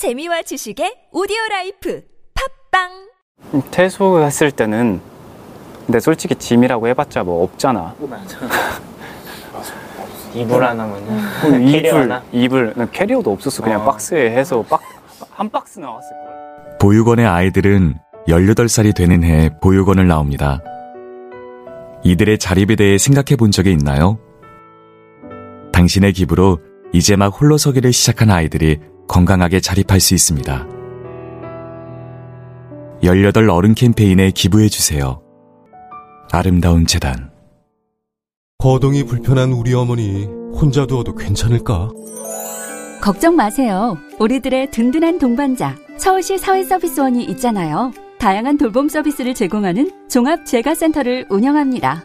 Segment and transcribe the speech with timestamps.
[0.00, 2.02] 재미와 지식의 오디오 라이프
[2.70, 4.98] 팟빵 퇴소했을 때는
[5.84, 7.94] 근데 솔직히 짐이라고 해봤자 뭐 없잖아.
[10.32, 12.22] 이불 그 캐리어 이불, 하나?
[12.32, 13.62] 이불, 난 캐리어도 없었어.
[13.62, 13.84] 그냥 어.
[13.84, 14.80] 박스에 해서 박,
[15.32, 16.78] 한 박스 나왔을 걸.
[16.78, 20.62] 보육원의 아이들은 18살이 되는 해 보육원을 나옵니다.
[22.04, 24.18] 이들의 자립에 대해 생각해 본 적이 있나요?
[25.72, 26.58] 당신의 기부로
[26.94, 28.80] 이제 막 홀로 서기를 시작한 아이들이
[29.10, 30.68] 건강하게 자립할 수 있습니다.
[33.02, 35.20] 18 어른 캠페인에 기부해 주세요.
[36.30, 37.32] 아름다운 재단
[38.58, 41.88] 거동이 불편한 우리 어머니 혼자 두어도 괜찮을까?
[43.02, 43.98] 걱정 마세요.
[44.20, 47.90] 우리들의 든든한 동반자 서울시 사회서비스원이 있잖아요.
[48.20, 52.04] 다양한 돌봄 서비스를 제공하는 종합 재가센터를 운영합니다.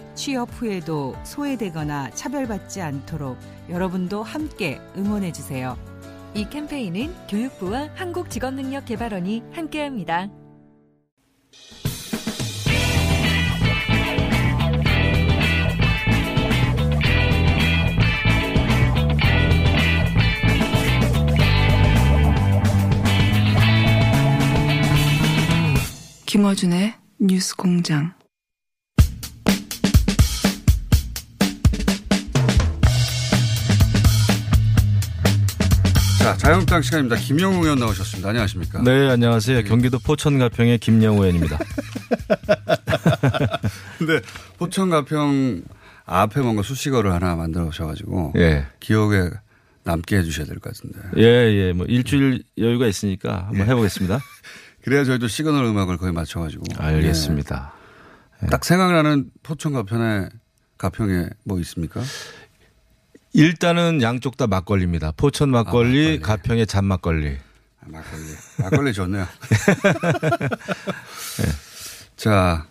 [0.15, 3.37] 취업 후에도 소외되거나 차별받지 않도록
[3.69, 5.77] 여러분도 함께 응원해 주세요.
[6.33, 10.29] 이 캠페인은 교육부와 한국직업능력개발원이 함께합니다.
[26.25, 28.20] 김어준의 뉴스 공장.
[36.31, 37.17] 자, 자유한국당 시간입니다.
[37.17, 38.29] 김영우 의원 나오셨습니다.
[38.29, 38.81] 안녕하십니까?
[38.83, 39.63] 네, 안녕하세요.
[39.63, 41.57] 경기도 포천 가평의 김영우 의원입니다.
[43.99, 44.21] 근데
[44.57, 45.63] 포천 가평
[46.05, 48.65] 앞에 뭔가 수식어를 하나 만들어 오셔가지고 예.
[48.79, 49.29] 기억에
[49.83, 50.99] 남게 해주셔야 될 것 같은데.
[51.17, 51.23] 예,
[51.67, 51.73] 예.
[51.73, 54.19] 뭐 일주일 여유가 있으니까 한번 해보겠습니다.
[54.83, 56.63] 그래야 저희도 시그널 음악을 거의 맞춰가지고.
[56.77, 57.73] 알겠습니다.
[58.43, 58.47] 예.
[58.47, 60.29] 딱 생각나는 포천 가평에
[60.77, 62.01] 가평에 뭐 있습니까?
[63.33, 65.13] 일단은 양쪽 다 막걸리입니다.
[65.15, 66.19] 포천 막걸리, 아, 막걸리.
[66.19, 67.37] 가평의 잔 막걸리.
[67.81, 68.23] 아, 막걸리.
[68.59, 69.27] 막걸리 좋네요.
[72.17, 72.67] 자,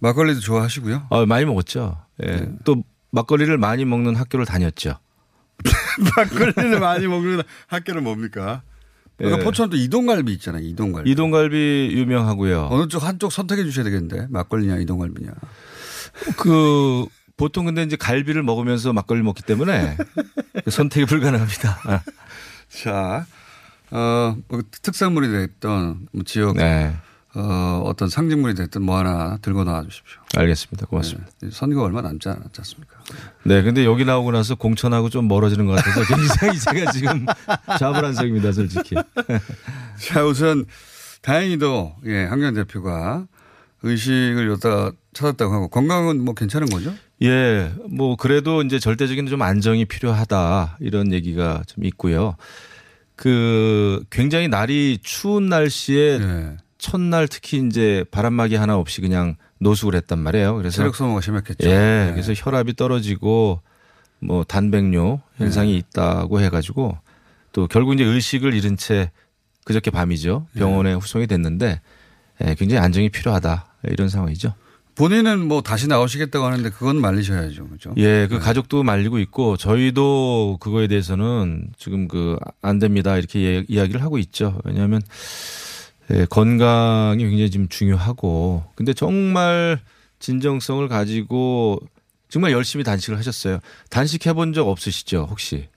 [0.00, 1.06] 막걸리도 좋아하시고요.
[1.08, 1.98] 어, 많이 먹었죠.
[2.22, 2.26] 예.
[2.26, 2.48] 네.
[2.64, 4.98] 또 막걸리를 많이 먹는 학교를 다녔죠.
[6.16, 8.62] 막걸리를 많이 먹는 학교는 뭡니까?
[9.16, 9.44] 그러니까 예.
[9.44, 10.64] 포천도 이동갈비 있잖아요.
[10.64, 11.10] 이동갈비.
[11.10, 12.68] 이동갈비 유명하고요.
[12.70, 15.30] 어느 쪽 한쪽 선택해 주셔야 되겠는데 막걸리냐 이동갈비냐.
[16.36, 17.06] 그
[17.42, 19.96] 보통 근데 이제 갈비를 먹으면서 막걸리 먹기 때문에
[20.64, 21.80] 그 선택이 불가능합니다.
[21.86, 22.00] 아,
[22.70, 23.26] 자,
[23.90, 26.94] 어, 뭐 특산물이 됐던 뭐 지역 네.
[27.34, 30.20] 어, 어떤 상징물이 됐든 뭐 하나 들고 나와 주십시오.
[30.36, 30.86] 알겠습니다.
[30.86, 31.28] 고맙습니다.
[31.40, 31.48] 네.
[31.50, 33.00] 선거 얼마 남지 않았지 않습니까?
[33.42, 37.26] 네, 근데 여기 나오고 나서 공천하고 좀 멀어지는 것 같아서 굉장히 제가 지금
[37.76, 38.94] 좌불안석입니다, 솔직히.
[39.98, 40.64] 자, 우선
[41.22, 43.26] 다행히도 예, 황교안 대표가
[43.82, 46.94] 의식을 여기다 찾았다고 하고 건강은 뭐 괜찮은 거죠?
[47.22, 52.36] 예, 뭐 그래도 이제 절대적인 좀 안정이 필요하다 이런 얘기가 좀 있고요.
[53.16, 56.56] 그 굉장히 날이 추운 날씨에 예.
[56.78, 60.56] 첫날 특히 이제 바람막이 하나 없이 그냥 노숙을 했단 말이에요.
[60.56, 61.68] 그래서 체력 소모가 심했겠죠.
[61.68, 62.10] 예, 네.
[62.12, 63.60] 그래서 혈압이 떨어지고
[64.18, 66.98] 뭐 단백뇨 현상이 있다고 해가지고
[67.52, 69.10] 또 결국 이제 의식을 잃은 채
[69.64, 71.80] 그저께 밤이죠 병원에 후송이 됐는데
[72.44, 74.54] 예, 굉장히 안정이 필요하다 이런 상황이죠.
[74.94, 77.66] 본인은 뭐 다시 나오시겠다고 하는데 그건 말리셔야죠.
[77.68, 77.94] 그죠?
[77.96, 78.40] 예, 그 네.
[78.40, 84.60] 가족도 말리고 있고 저희도 그거에 대해서는 지금 그 안 됩니다 이렇게 예- 이야기를 하고 있죠.
[84.64, 85.00] 왜냐하면
[86.10, 89.80] 예, 건강이 굉장히 지금 중요하고 근데 정말
[90.18, 91.80] 진정성을 가지고
[92.28, 93.60] 정말 열심히 단식을 하셨어요.
[93.90, 95.68] 단식 해본 적 없으시죠 혹시?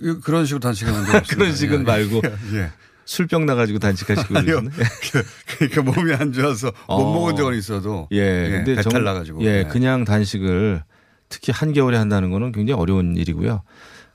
[0.00, 1.34] 그- 그런 식으로 단식하는 적 없습니다.
[1.36, 2.22] 그런 식은 예, 말고
[2.56, 2.70] 예.
[3.10, 3.16] 예.
[3.16, 4.62] 술병 나가지고 단식하시고 아니요.
[4.62, 5.24] 그러시네.
[5.58, 7.12] 그러니까 몸이 안 좋아서 못 어.
[7.14, 9.64] 먹은 적은 있어도 예, 근데 배탈 정- 나가지고 예, 예.
[9.64, 10.82] 그냥 단식을
[11.28, 13.62] 특히 한겨울에 한다는 거는 굉장히 어려운 일이고요.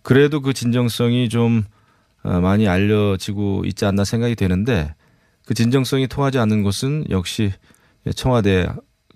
[0.01, 1.63] 그래도 그 진정성이 좀
[2.23, 4.95] 어, 많이 알려지고 있지 않나 생각이 되는데
[5.45, 7.53] 그 진정성이 통하지 않는 곳은 역시
[8.15, 8.67] 청와대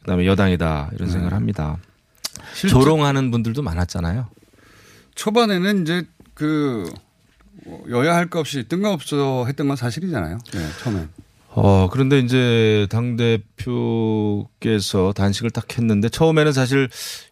[0.02, 1.78] 그다음에 여당이다 이런 생각을 합니다.
[2.54, 4.28] 실제- 조롱하는 분들도 많았잖아요.
[5.16, 6.04] 초반에는 이제
[6.34, 6.92] 그
[7.90, 10.38] 여야 할 것 없이 뜬금없어 했던 건 사실이잖아요.
[10.54, 11.10] 네, 처음엔.
[11.52, 12.86] 어, 그런데 이제
[13.90, 16.90] 당대표께서 단식을 딱 했는데 처음에는 사실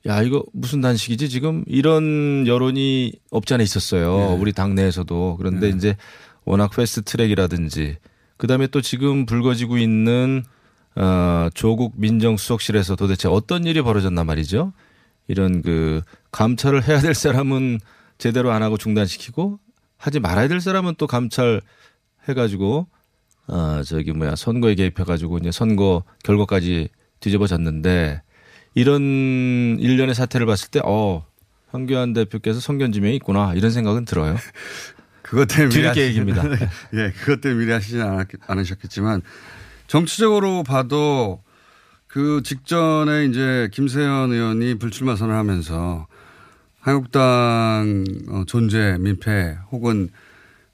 [0.07, 1.29] 야, 이거 무슨 단식이지?
[1.29, 4.35] 지금 이런 여론이 없지 않아 있었어요.
[4.39, 5.35] 우리 당내에서도.
[5.37, 5.95] 그런데 이제
[6.45, 7.97] 워낙 패스트 트랙이라든지
[8.37, 10.43] 그 다음에 또 지금 불거지고 있는
[10.95, 14.73] 어, 조국 민정수석실에서 도대체 어떤 일이 벌어졌나 말이죠.
[15.27, 16.01] 이런 그
[16.31, 17.79] 감찰을 해야 될 사람은
[18.17, 19.59] 제대로 안 하고 중단시키고
[19.97, 21.61] 하지 말아야 될 사람은 또 감찰
[22.29, 22.87] 해가지고
[23.47, 26.89] 어 저기 뭐야 선거에 개입해가지고 이제 선거 결과까지
[27.19, 28.21] 뒤집어졌는데
[28.75, 29.01] 이런
[29.79, 31.25] 일련의 사태를 봤을 때 어
[31.69, 34.37] 황교안 대표께서 성견지명이 있구나 이런 생각은 들어요.
[35.21, 36.43] 그것 때문에 미리 얘기입니다.
[36.93, 39.21] 예, 그것 때문에 미리 하시진 않았, 않으셨겠지만
[39.87, 41.43] 정치적으로 봐도
[42.07, 46.07] 그 직전에 이제 김세현 의원이 불출마 선언하면서
[46.87, 50.09] 한국당 어, 존재 민폐 혹은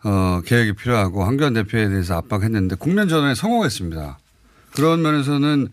[0.03, 4.19] 어, 개혁이 필요하고 황교안 대표에 대해서 압박했는데 국면 전환에 성공했습니다.
[4.75, 5.69] 그런 면에서는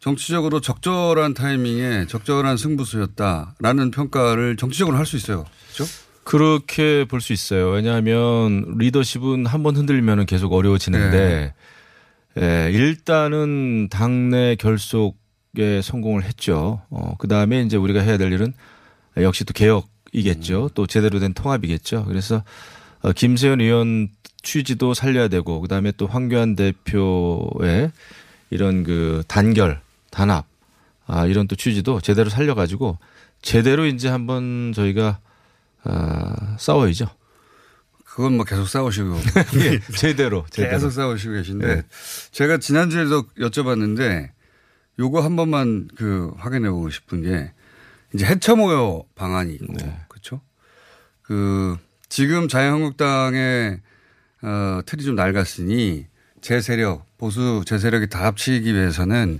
[0.00, 5.44] 정치적으로 적절한 타이밍에 적절한 승부수였다라는 평가를 정치적으로 할 수 있어요.
[5.74, 5.92] 그렇죠?
[6.24, 7.70] 그렇게 볼 수 있어요.
[7.70, 11.54] 왜냐하면 리더십은 한 번 흔들리면 계속 어려워지는데
[12.40, 16.82] 예, 일단은 당내 결속에 성공을 했죠.
[16.90, 18.52] 어, 그 다음에 이제 우리가 해야 될 일은
[19.16, 20.70] 역시 또 개혁이겠죠.
[20.74, 22.04] 또 제대로 된 통합이겠죠.
[22.06, 22.42] 그래서
[23.02, 24.08] 어, 김세현 의원
[24.42, 27.92] 취지도 살려야 되고 그 다음에 또 황교안 대표의
[28.50, 29.80] 이런 그 단결,
[30.10, 30.46] 단합,
[31.06, 32.98] 아, 이런 또 취지도 제대로 살려 가지고
[33.42, 35.20] 제대로 이제 한번 저희가
[35.82, 37.08] 아, 싸워야죠.
[38.04, 39.16] 그건 뭐 계속 싸우시고.
[39.64, 40.74] 예, 제대로, 제대로.
[40.74, 41.74] 계속 싸우시고 계신데.
[41.74, 41.82] 네.
[42.32, 44.30] 제가 지난주에도 여쭤봤는데
[44.98, 47.52] 요거 한 번만 그 확인해 보고 싶은 게
[48.14, 49.72] 이제 해처모여 방안이 있고.
[49.74, 49.96] 네.
[50.08, 50.40] 그렇죠?
[51.22, 51.76] 그
[52.08, 53.80] 지금 자유한국당의
[54.42, 56.06] 어, 틀이 좀 낡았으니
[56.40, 59.38] 제 세력, 보수 제 세력이 다 합치기 위해서는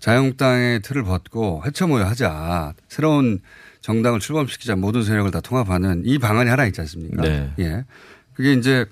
[0.00, 2.74] 자유한국당의 틀을 벗고 해처모여 하자.
[2.88, 3.40] 새로운
[3.80, 4.76] 정당을 출범시키자.
[4.76, 7.22] 모든 세력을 다 통합하는 이 방안이 하나 있지 않습니까?
[7.22, 7.52] 네.
[7.58, 7.84] 예.
[8.32, 8.86] 그게 이제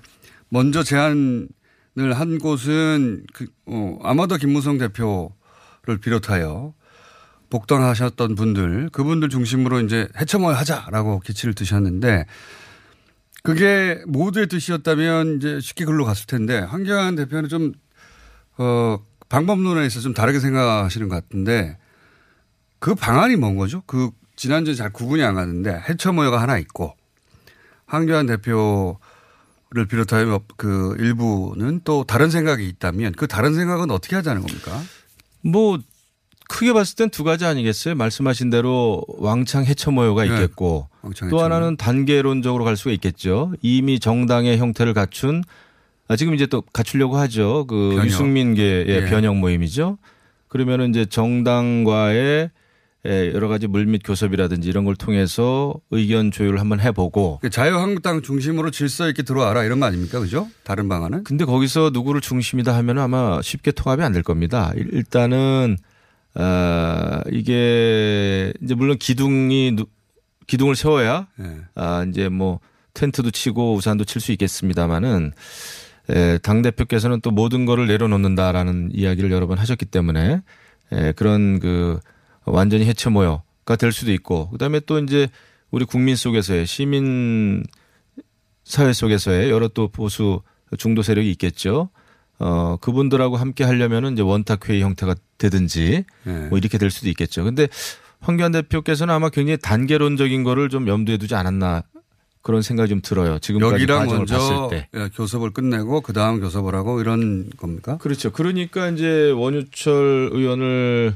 [0.49, 1.49] 먼저 제안을
[2.13, 6.73] 한 곳은 그, 어, 아마도 김무성 대표를 비롯하여
[7.53, 12.25] 복당하셨던 분들, 그분들 중심으로 이제 해쳐모여 하자라고 기치를 드셨는데
[13.43, 17.73] 그게 모두의 뜻이었다면 이제 쉽게 글로 갔을 텐데 황교안 대표는 좀,
[18.57, 18.97] 어,
[19.29, 21.77] 방법론에 있어서 좀 다르게 생각하시는 것 같은데
[22.79, 23.83] 그 방안이 뭔 거죠?
[23.85, 26.95] 그 지난주에 잘 구분이 안 가는데 해처모여가 하나 있고
[27.85, 28.95] 황교안 대표를
[29.87, 34.81] 비롯하여 그 일부는 또 다른 생각이 있다면 그 다른 생각은 어떻게 하자는 겁니까?
[35.41, 35.77] 뭐
[36.49, 37.95] 크게 봤을 땐 두 가지 아니겠어요?
[37.95, 40.29] 말씀하신 대로 왕창 해처 모여가 네.
[40.33, 43.53] 있겠고 왕창 또 하나는 단계론적으로 갈 수가 있겠죠.
[43.61, 45.43] 이미 정당의 형태를 갖춘
[46.07, 47.65] 아, 지금 이제 또 갖추려고 하죠.
[47.67, 48.05] 그 변형.
[48.07, 49.05] 유승민계의 예.
[49.09, 49.97] 변형 모임이죠.
[50.49, 52.51] 그러면은 이제 정당과의
[53.05, 58.71] 예, 여러 가지 물밑 교섭이라든지 이런 걸 통해서 의견 조율을 한번 해보고 그 자유한국당 중심으로
[58.71, 60.21] 질서 있게 들어와라 이런 거 아닙니까?
[60.21, 60.47] 그죠?
[60.63, 61.25] 다른 방안은?
[61.25, 64.71] 근데 거기서 누구를 중심이다 하면 아마 쉽게 통합이 안 될 겁니다.
[64.77, 65.77] 일- 일단은
[66.35, 69.85] 아 이게 이제 물론 기둥이 누-
[70.47, 71.57] 기둥을 세워야 예.
[71.75, 72.59] 아 이제 뭐
[72.93, 75.31] 텐트도 치고 우산도 칠 수 있겠습니다만은
[76.09, 80.41] 에, 당 대표께서는 또 모든 거를 내려놓는다라는 이야기를 여러 번 하셨기 때문에
[80.91, 81.99] 에, 그런 그
[82.45, 85.27] 완전히 해체 모여가 될 수도 있고 그다음에 또 이제
[85.71, 87.63] 우리 국민 속에서의 시민
[88.63, 90.41] 사회 속에서의 여러 또 보수
[90.77, 91.89] 중도 세력이 있겠죠.
[92.39, 96.31] 어, 그분들하고 함께 하려면은 이제 원탁 회의 형태가 되든지 예.
[96.49, 97.43] 뭐 이렇게 될 수도 있겠죠.
[97.43, 97.67] 근데
[98.21, 101.83] 황교안 대표께서는 아마 굉장히 단계론적인 거를 좀 염두에 두지 않았나
[102.41, 103.39] 그런 생각이 좀 들어요.
[103.39, 104.69] 지금까지 여기랑 먼저.
[104.73, 107.97] 예, 교섭을 끝내고 그 다음 교섭을 하고 이런 겁니까?
[107.97, 108.31] 그렇죠.
[108.31, 111.15] 그러니까 이제 원유철 의원을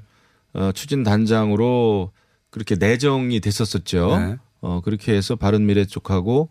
[0.53, 2.11] 어, 추진 단장으로
[2.49, 4.17] 그렇게 내정이 됐었었죠.
[4.17, 4.37] 네.
[4.61, 6.49] 어, 그렇게 해서 바른 미래 쪽하고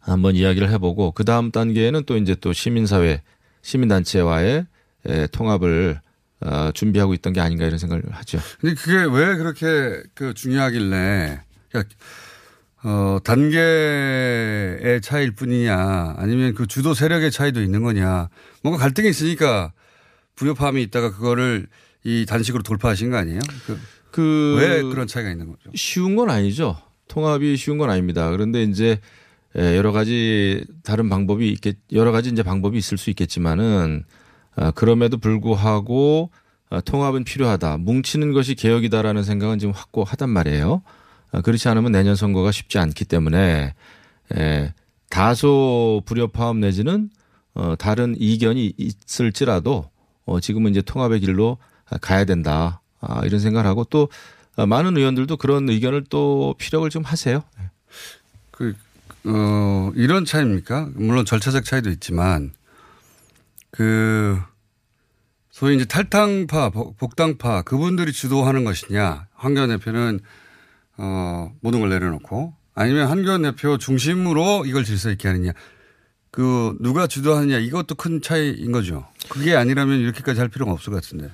[0.00, 3.22] 한번 이야기를 해보고 그 다음 단계에는 또 이제 또 시민사회,
[3.62, 4.66] 시민단체와의
[5.06, 6.00] 에, 통합을
[6.44, 8.38] 어, 준비하고 있던 게 아닌가 이런 생각을 하죠.
[8.60, 11.94] 근데 그게 왜 그렇게 그 중요하길래 그러니까
[12.84, 18.28] 어, 단계의 차이일 뿐이냐 아니면 그 주도 세력의 차이도 있는 거냐
[18.62, 19.72] 뭔가 갈등이 있으니까
[20.36, 21.66] 불협화음이 있다가 그거를
[22.04, 23.40] 이 단식으로 돌파하신 거 아니에요?
[23.66, 23.78] 그,
[24.10, 25.70] 그 왜 그런 차이가 있는 거죠?
[25.74, 26.76] 쉬운 건 아니죠.
[27.08, 28.30] 통합이 쉬운 건 아닙니다.
[28.30, 29.00] 그런데 이제
[29.56, 34.14] 에, 여러 가지 다른 방법이 있겠, 여러 가지 이제 방법이 있을 수 있겠지만은 아,
[34.74, 36.30] 그럼에도 불구하고
[36.70, 37.78] 어, 통합은 필요하다.
[37.78, 40.82] 뭉치는 것이 개혁이다라는 생각은 지금 확고하단 말이에요.
[41.32, 43.74] 어, 그렇지 않으면 내년 선거가 쉽지 않기 때문에
[44.36, 44.74] 에,
[45.10, 47.10] 다소 불협화음 내지는
[47.54, 49.90] 어, 다른 이견이 있을지라도
[50.24, 51.58] 어, 지금은 이제 통합의 길로
[52.00, 52.80] 가야 된다.
[53.00, 54.08] 아, 이런 생각을 하고 또
[54.56, 57.42] 어, 많은 의원들도 그런 의견을 또 피력을 좀 하세요.
[58.50, 58.74] 그,
[59.24, 60.90] 어, 이런 차이입니까?
[60.94, 62.52] 물론 절차적 차이도 있지만
[63.74, 64.38] 그
[65.50, 69.26] 소위 이제 탈당파, 복당파 그분들이 주도하는 것이냐.
[69.34, 70.20] 황교안 대표는
[70.96, 75.50] 어, 모든 걸 내려놓고 아니면 한교안 대표 중심으로 이걸 질서 있게 하느냐.
[76.30, 79.08] 그 누가 주도하느냐 이것도 큰 차이인 거죠.
[79.28, 81.30] 그게 아니라면 이렇게까지 할 필요가 없을 것 같은데.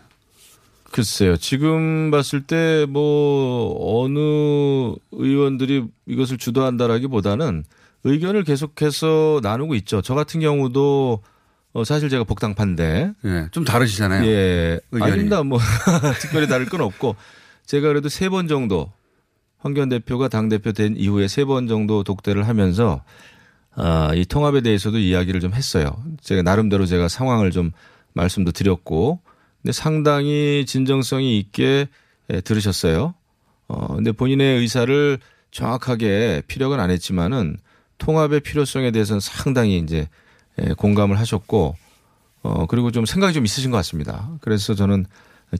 [0.92, 1.37] 글쎄요.
[1.37, 4.18] 지금 봤을 때 뭐 어느
[5.12, 7.64] 의원들이 이것을 주도한다라기보다는
[8.04, 10.00] 의견을 계속해서 나누고 있죠.
[10.00, 11.23] 저 같은 경우도
[11.73, 13.12] 어 사실 제가 복당파인데.
[13.25, 13.49] 예.
[13.53, 14.27] 좀 다르시잖아요.
[14.27, 14.81] 예.
[14.91, 15.12] 의견이.
[15.12, 15.43] 아닙니다.
[15.43, 15.59] 뭐
[16.21, 17.17] 특별히 다를 건 없고
[17.67, 18.91] 제가 그래도 세 번 정도
[19.59, 23.03] 황교안 대표가 당대표 된 이후에 세 번 정도 독대를 하면서
[23.77, 26.03] 아, 이 통합에 대해서도 이야기를 좀 했어요.
[26.23, 27.71] 제가 나름대로 제가 상황을 좀
[28.15, 29.21] 말씀도 드렸고
[29.62, 31.87] 근데 상당히 진정성이 있게
[32.33, 33.15] 예, 들으셨어요.
[33.69, 35.19] 어, 근데 본인의 의사를
[35.53, 37.59] 정확하게 피력은 안 했지만은
[37.99, 40.09] 통합의 필요성에 대해서는 상당히 이제 예,
[40.76, 41.76] 공감을 하셨고
[42.43, 44.31] 어, 그리고 좀 생각이 좀 있으신 것 같습니다.
[44.40, 45.07] 그래서 저는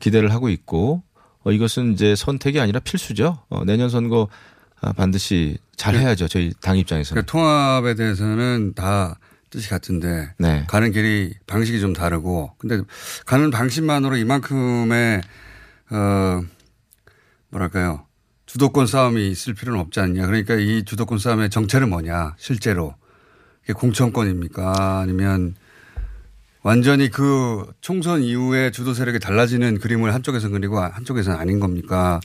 [0.01, 1.03] 기대를 하고 있고
[1.45, 3.39] 어, 이것은 이제 선택이 아니라 필수죠.
[3.49, 4.29] 어, 내년 선거
[4.81, 6.29] 아, 반드시 잘 해야죠.
[6.29, 7.23] 저희 당 입장에서는.
[7.23, 9.19] 그 통합에 대해서는 다
[9.51, 10.65] 뜻이 같은데 네.
[10.69, 12.81] 가는 길이 방식이 좀 다르고 근데
[13.27, 15.21] 가는 방식만으로 이만큼의
[15.91, 16.43] 어
[17.49, 18.07] 뭐랄까요
[18.47, 22.95] 주도권 싸움이 있을 필요는 없지 않냐 그러니까 이 주도권 싸움의 정체는 뭐냐 실제로
[23.73, 25.55] 공천권입니까 아니면
[26.63, 32.21] 완전히 그 총선 이후에 주도 세력이 달라지는 그림을 한쪽에서 그리고 한쪽에서는 아닌 겁니까?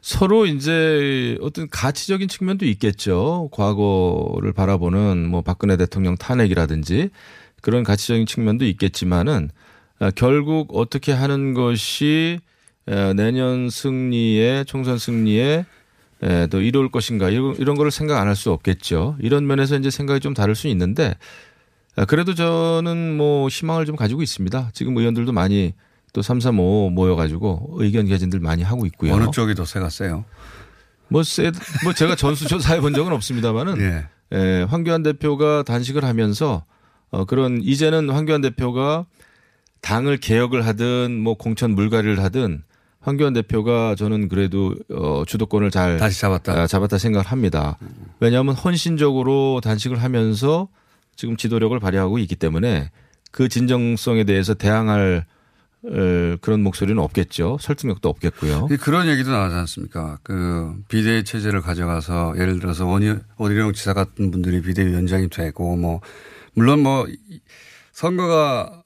[0.00, 3.48] 서로 이제 어떤 가치적인 측면도 있겠죠.
[3.52, 7.10] 과거를 바라보는 뭐 박근혜 대통령 탄핵이라든지
[7.60, 9.50] 그런 가치적인 측면도 있겠지만은
[10.00, 12.40] 아, 결국 어떻게 하는 것이
[12.88, 15.64] 에, 내년 승리에 총선 승리에
[16.22, 19.16] 에, 더 이로울 것인가 이런, 이런 거를 생각 안 할 수 없겠죠.
[19.20, 21.14] 이런 면에서 이제 생각이 좀 다를 수 있는데
[21.96, 24.70] 아, 그래도 저는 뭐 희망을 좀 가지고 있습니다.
[24.72, 25.74] 지금 의원들도 많이
[26.12, 29.14] 또 335 모여가지고 의견 개진들 많이 하고 있고요.
[29.14, 30.24] 어느 쪽이 더 세가 세요?
[31.08, 31.50] 뭐, 세,
[31.84, 34.06] 뭐 제가 전수조사 해 본 적은 없습니다만은 예.
[34.36, 36.64] 에, 황교안 대표가 단식을 하면서
[37.10, 39.04] 어, 그런 이제는 황교안 대표가
[39.82, 42.62] 당을 개혁을 하든 뭐 공천 물갈이를 하든
[43.02, 46.62] 황교안 대표가 저는 그래도 어, 주도권을 잘 다시 잡았다.
[46.62, 47.76] 아, 잡았다 생각을 합니다.
[48.20, 50.68] 왜냐하면 헌신적으로 단식을 하면서
[51.16, 52.90] 지금 지도력을 발휘하고 있기 때문에
[53.32, 55.26] 그 진정성에 대해서 대항할
[55.84, 57.58] 어, 그런 목소리는 없겠죠.
[57.60, 58.68] 설득력도 없겠고요.
[58.80, 60.18] 그런 얘기도 나오지 않습니까?
[60.22, 66.00] 그 비대위 체제를 가져가서 예를 들어서 원희, 원희룡 지사 같은 분들이 비대위원장이 되고 뭐
[66.54, 67.06] 물론 뭐
[67.92, 68.84] 선거가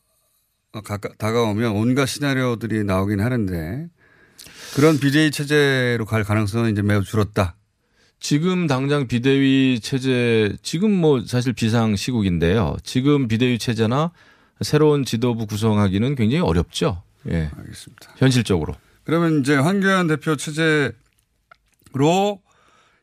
[0.85, 3.89] 가까, 다가오면 온갖 시나리오들이 나오긴 하는데
[4.77, 7.57] 그런 비대위 체제로 갈 가능성은 이제 매우 줄었다.
[8.21, 12.77] 지금 당장 비대위 체제 지금 뭐 사실 비상 시국인데요.
[12.85, 14.13] 지금 비대위 체제나
[14.61, 17.03] 새로운 지도부 구성하기는 굉장히 어렵죠.
[17.31, 17.51] 예.
[17.57, 18.17] 알겠습니다.
[18.19, 18.75] 현실적으로.
[19.05, 20.93] 그러면 이제 황교안 대표 체제로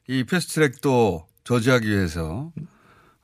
[0.08, 2.52] 이 패스트트랙도 저지하기 위해서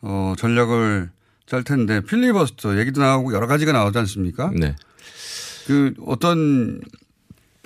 [0.01, 1.11] 어 전략을
[1.45, 4.49] 짤 텐데 필리버스터 얘기도 나오고 여러 가지가 나오지 않습니까?
[4.55, 4.75] 네.
[5.67, 6.81] 그 어떤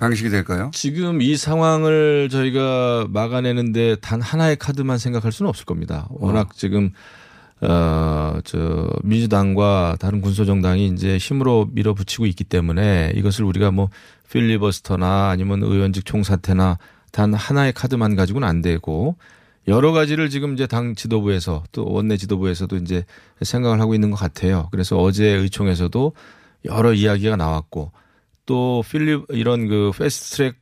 [0.04, 0.70] 방식이 될까요?
[0.74, 6.06] 지금 이 상황을 저희가 막아내는데 단 하나의 카드만 생각할 수는 없을 겁니다.
[6.10, 6.52] 워낙 어.
[6.54, 6.90] 지금
[7.62, 13.88] 어저 민주당과 다른 군소 정당이 이제 힘으로 밀어붙이고 있기 때문에 이것을 우리가 뭐
[14.30, 16.76] 필리버스터나 아니면 의원직 총사퇴나
[17.10, 19.16] 단 하나의 카드만 가지고는 안 되고
[19.68, 23.06] 여러 가지를 지금 이제 당 지도부에서 또 원내 지도부에서도 이제
[23.40, 24.68] 생각을 하고 있는 것 같아요.
[24.70, 26.12] 그래서 어제 의총에서도
[26.66, 27.92] 여러 이야기가 나왔고
[28.46, 30.56] 또 필립 이런 그 패스트트랙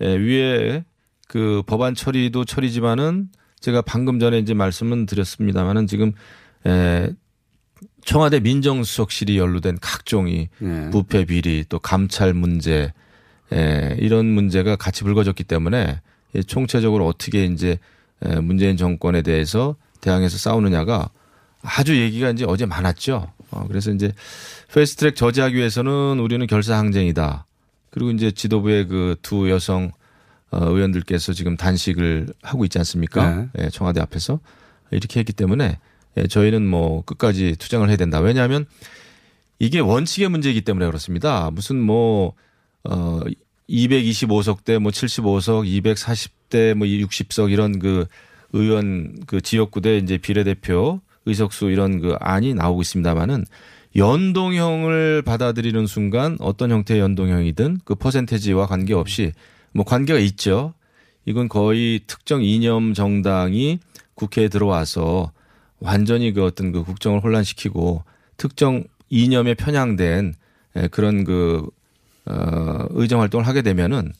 [0.00, 0.84] 위에
[1.28, 3.28] 그 법안 처리도 처리지만은
[3.60, 6.12] 제가 방금 전에 이제 말씀은 드렸습니다만은 지금
[6.66, 7.10] 에
[8.04, 10.90] 청와대 민정수석실이 연루된 각종이 네.
[10.90, 12.92] 부패 비리 또 감찰 문제
[13.52, 16.00] 에 이런 문제가 같이 불거졌기 때문에
[16.34, 17.78] 이 총체적으로 어떻게 이제
[18.22, 21.10] 에 문재인 정권에 대해서 대항해서 싸우느냐가
[21.62, 23.32] 아주 얘기가 이제 어제 많았죠.
[23.50, 24.12] 어 그래서 이제
[24.74, 27.46] 패스트트랙 저지하기 위해서는 우리는 결사 항쟁이다.
[27.90, 29.92] 그리고 이제 지도부의 그 두 여성
[30.50, 33.46] 어, 의원들께서 지금 단식을 하고 있지 않습니까?
[33.58, 34.38] 예, 청와대 앞에서
[34.90, 35.78] 이렇게 했기 때문에
[36.16, 38.20] 예, 저희는 뭐 끝까지 투쟁을 해야 된다.
[38.20, 38.64] 왜냐하면
[39.58, 41.50] 이게 원칙의 문제이기 때문에 그렇습니다.
[41.50, 42.34] 무슨 뭐,
[42.84, 43.20] 어,
[43.68, 48.06] 225석 대 뭐 75석, 240대 뭐 60석 이런 그
[48.52, 53.44] 의원 그 지역구 대 이제 비례대표 의석수 이런 그 안이 나오고 있습니다만은
[53.96, 59.32] 연동형을 받아들이는 순간 어떤 형태의 연동형이든 그 퍼센테지와 관계없이
[59.72, 60.74] 뭐 관계가 있죠.
[61.24, 63.80] 이건 거의 특정 이념 정당이
[64.14, 65.32] 국회에 들어와서
[65.80, 68.04] 완전히 그 어떤 그 국정을 혼란시키고
[68.36, 70.34] 특정 이념에 편향된
[70.76, 71.66] 예, 그런 그,
[72.26, 74.12] 어, 의정 활동을 하게 되면은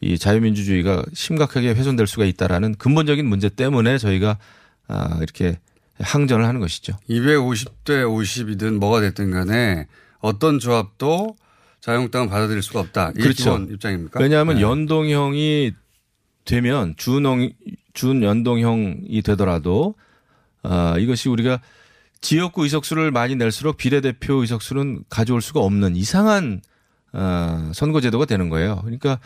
[0.00, 4.38] 이 자유민주주의가 심각하게 훼손될 수가 있다라는 근본적인 문제 때문에 저희가
[4.86, 5.58] 아, 이렇게
[6.00, 6.96] 항전을 하는 것이죠.
[7.08, 9.86] 250대 50이든 뭐가 됐든 간에
[10.20, 11.36] 어떤 조합도
[11.80, 13.10] 자유한국당은 받아들일 수가 없다.
[13.10, 13.58] 이게 그렇죠.
[13.70, 14.20] 입장입니까?
[14.20, 14.62] 왜냐하면 네.
[14.62, 15.72] 연동형이
[16.44, 17.50] 되면 준영
[17.92, 19.94] 준연동형이 되더라도
[20.62, 21.60] 아, 이것이 우리가
[22.20, 26.62] 지역구 의석수를 많이 낼수록 비례대표 의석수는 가져올 수가 없는 이상한
[27.12, 28.80] 아, 선거제도가 되는 거예요.
[28.80, 29.20] 그러니까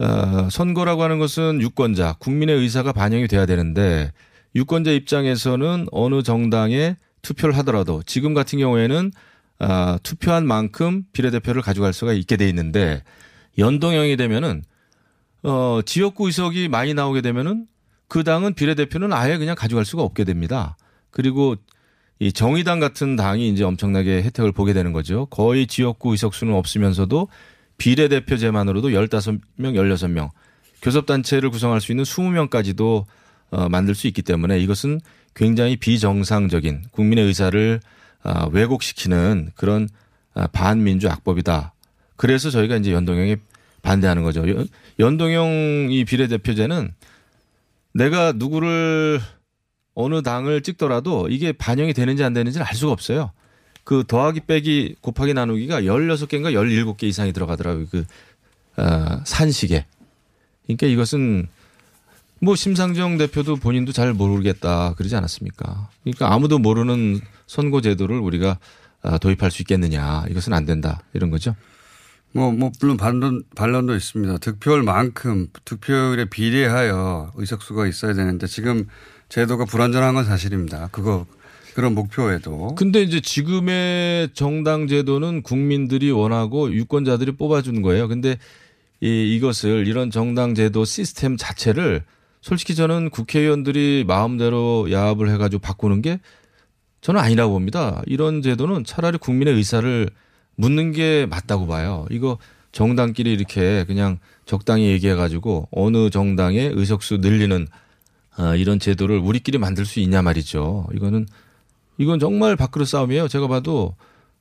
[0.00, 4.12] 어, 선거라고 하는 것은 유권자, 국민의 의사가 반영이 돼야 되는데
[4.54, 9.12] 유권자 입장에서는 어느 정당에 투표를 하더라도 지금 같은 경우에는
[9.58, 13.02] 아, 투표한 만큼 비례대표를 가져갈 수가 있게 돼 있는데
[13.58, 14.64] 연동형이 되면은
[15.42, 17.66] 어, 지역구 의석이 많이 나오게 되면은
[18.08, 20.76] 그 당은 비례대표는 아예 그냥 가져갈 수가 없게 됩니다.
[21.10, 21.56] 그리고
[22.18, 25.26] 이 정의당 같은 당이 이제 엄청나게 혜택을 보게 되는 거죠.
[25.26, 27.28] 거의 지역구 의석수는 없으면서도
[27.78, 30.28] 비례대표제만으로도 15명, 16명,
[30.82, 33.06] 교섭단체를 구성할 수 있는 20명까지도
[33.50, 35.00] 어, 만들 수 있기 때문에 이것은
[35.34, 37.80] 굉장히 비정상적인 국민의 의사를
[38.22, 39.88] 아, 왜곡시키는 그런
[40.34, 41.72] 아, 반민주 악법이다.
[42.16, 43.36] 그래서 저희가 이제 연동형에
[43.82, 44.46] 반대하는 거죠.
[44.48, 46.92] 연- 연동형 이 비례대표제는
[47.94, 49.20] 내가 누구를
[49.94, 53.32] 어느 당을 찍더라도 이게 반영이 되는지 안 되는지는 알 수가 없어요.
[53.84, 57.86] 그 더하기 빼기 곱하기 나누기가 16개인가 17개 이상이 들어가더라고요.
[57.90, 58.04] 그,
[58.76, 59.86] 어, 산식에.
[60.66, 61.48] 그러니까 이것은
[62.40, 65.90] 뭐 심상정 대표도 본인도 잘 모르겠다 그러지 않았습니까?
[66.02, 68.58] 그러니까 아무도 모르는 선거 제도를 우리가
[69.02, 70.24] 아, 도입할 수 있겠느냐.
[70.28, 71.02] 이것은 안 된다.
[71.14, 71.54] 이런 거죠.
[72.32, 74.38] 뭐, 뭐, 물론 반론, 반론도 있습니다.
[74.38, 78.86] 득표율만큼 득표율에 비례하여 의석수가 있어야 되는데 지금
[79.28, 80.88] 제도가 불완전한 건 사실입니다.
[80.92, 81.26] 그거,
[81.74, 82.74] 그런 목표에도.
[82.76, 88.06] 근데 이제 지금의 정당 제도는 국민들이 원하고 유권자들이 뽑아준 거예요.
[88.06, 88.38] 근데
[89.00, 92.04] 이, 이것을 이런 정당 제도 시스템 자체를
[92.40, 96.20] 솔직히 저는 국회의원들이 마음대로 야합을 해가지고 바꾸는 게
[97.00, 98.02] 저는 아니라고 봅니다.
[98.06, 100.08] 이런 제도는 차라리 국민의 의사를
[100.56, 102.06] 묻는 게 맞다고 봐요.
[102.10, 102.38] 이거
[102.72, 107.66] 정당끼리 이렇게 그냥 적당히 얘기해가지고 어느 정당의 의석수 늘리는
[108.36, 110.86] 아, 이런 제도를 우리끼리 만들 수 있냐 말이죠.
[110.94, 111.26] 이거는
[111.98, 113.28] 이건 정말 밖으로 싸움이에요.
[113.28, 113.94] 제가 봐도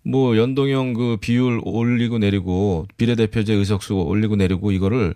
[0.03, 5.13] 뭐 연동형 그 비율 올리고 내리고 비례대표제 의석수 올리고 내리고 이거를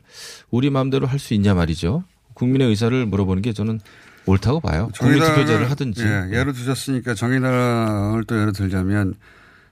[0.49, 2.03] 우리 마음대로 할 수 있냐 말이죠.
[2.33, 3.79] 국민의 의사를 물어보는 게 저는
[4.25, 4.89] 옳다고 봐요.
[4.97, 6.03] 국민투표제를 하든지.
[6.03, 9.15] 예, 예를 두셨으니까 정의당을 또 예를 들자면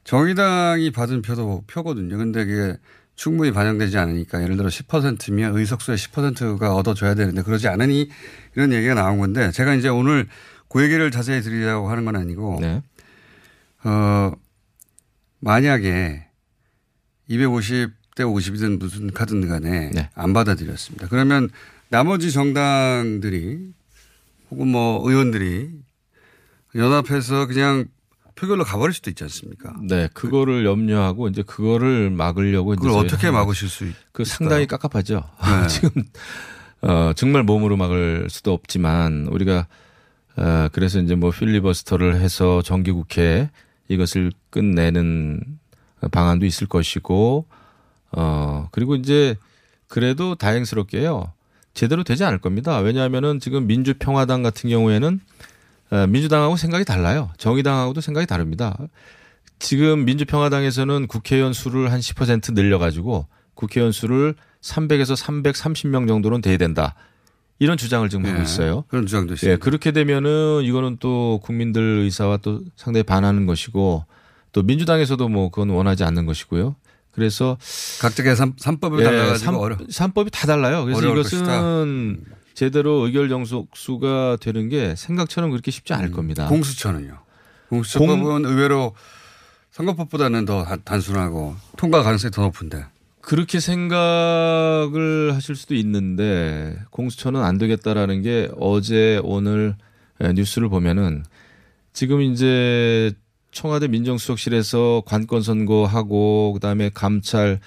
[0.03, 2.17] 정의당이 받은 표도 표거든요.
[2.17, 2.77] 근데 그게
[3.15, 8.09] 충분히 반영되지 않으니까 예를 들어 10%면 의석수의 10%가 얻어줘야 되는데 그러지 않으니
[8.55, 10.27] 이런 얘기가 나온 건데 제가 이제 오늘
[10.67, 12.81] 그 얘기를 자세히 드리려고 하는 건 아니고 네.
[13.83, 14.31] 어,
[15.39, 16.25] 만약에
[17.29, 20.09] 250대 50이든 무슨 카든 간에 네.
[20.15, 21.07] 안 받아들였습니다.
[21.07, 21.49] 그러면
[21.91, 23.73] 나머지 정당들이
[24.49, 25.71] 혹은 뭐 의원들이
[26.73, 27.85] 연합해서 그냥
[28.35, 29.75] 표결로 가버릴 수도 있지 않습니까?
[29.83, 33.93] 네, 그거를 염려하고 이제 그거를 막으려고 이제 그걸 저희 어떻게 막으실 수 있?
[34.13, 35.21] 그 상당히 깝깝하죠.
[35.41, 35.67] 네.
[35.67, 35.89] 지금
[36.79, 39.67] 어 정말 몸으로 막을 수도 없지만 우리가
[40.37, 43.49] 어 그래서 이제 뭐 필리버스터를 해서 정기국회
[43.89, 45.43] 이것을 끝내는
[46.09, 47.45] 방안도 있을 것이고
[48.13, 49.35] 어 그리고 이제
[49.89, 51.33] 그래도 다행스럽게요.
[51.73, 52.79] 제대로 되지 않을 겁니다.
[52.79, 55.19] 왜냐하면은 지금 민주평화당 같은 경우에는
[55.91, 57.31] 어, 민주당하고 생각이 달라요.
[57.37, 58.77] 정의당하고도 생각이 다릅니다.
[59.59, 66.95] 지금 민주평화당에서는 국회의원 수를 한 10% 늘려가지고 국회의원 수를 300에서 330명 정도는 돼야 된다.
[67.59, 68.85] 이런 주장을 지금 하고 예, 있어요.
[68.87, 69.53] 그런 주장도 있습니다.
[69.53, 74.03] 예, 그렇게 되면은 이거는 또 국민들 의사와 또 상당히 반하는 것이고
[74.51, 76.75] 또 민주당에서도 뭐 그건 원하지 않는 것이고요.
[77.11, 77.57] 그래서
[77.99, 79.77] 각각의 삼, 삼법을 달라가지고 어려.
[79.89, 80.85] 삼법이 다 달라요.
[80.85, 86.45] 그래서 이것은 제대로 의결 정속수가 되는 게 생각처럼 그렇게 쉽지 않을 겁니다.
[86.45, 86.49] 음.
[86.49, 87.17] 공수처는요.
[87.69, 88.95] 공수처법은 의외로
[89.71, 92.85] 선거법보다는 더 단- 단순하고 통과 가능성이 더 높은데.
[93.21, 99.75] 그렇게 생각을 하실 수도 있는데 공수처는 안 되겠다라는 게 어제 오늘
[100.19, 101.23] 뉴스를 보면은
[101.93, 103.11] 지금 이제
[103.51, 107.59] 청와대 민정수석실에서 관건 선고하고 그다음에 감찰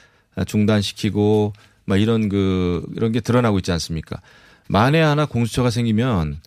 [0.47, 1.53] 중단시키고
[1.85, 4.21] 막 이런 그 이런 게 드러나고 있지 않습니까?
[4.69, 6.39] 만에 하나 공수처가 생기면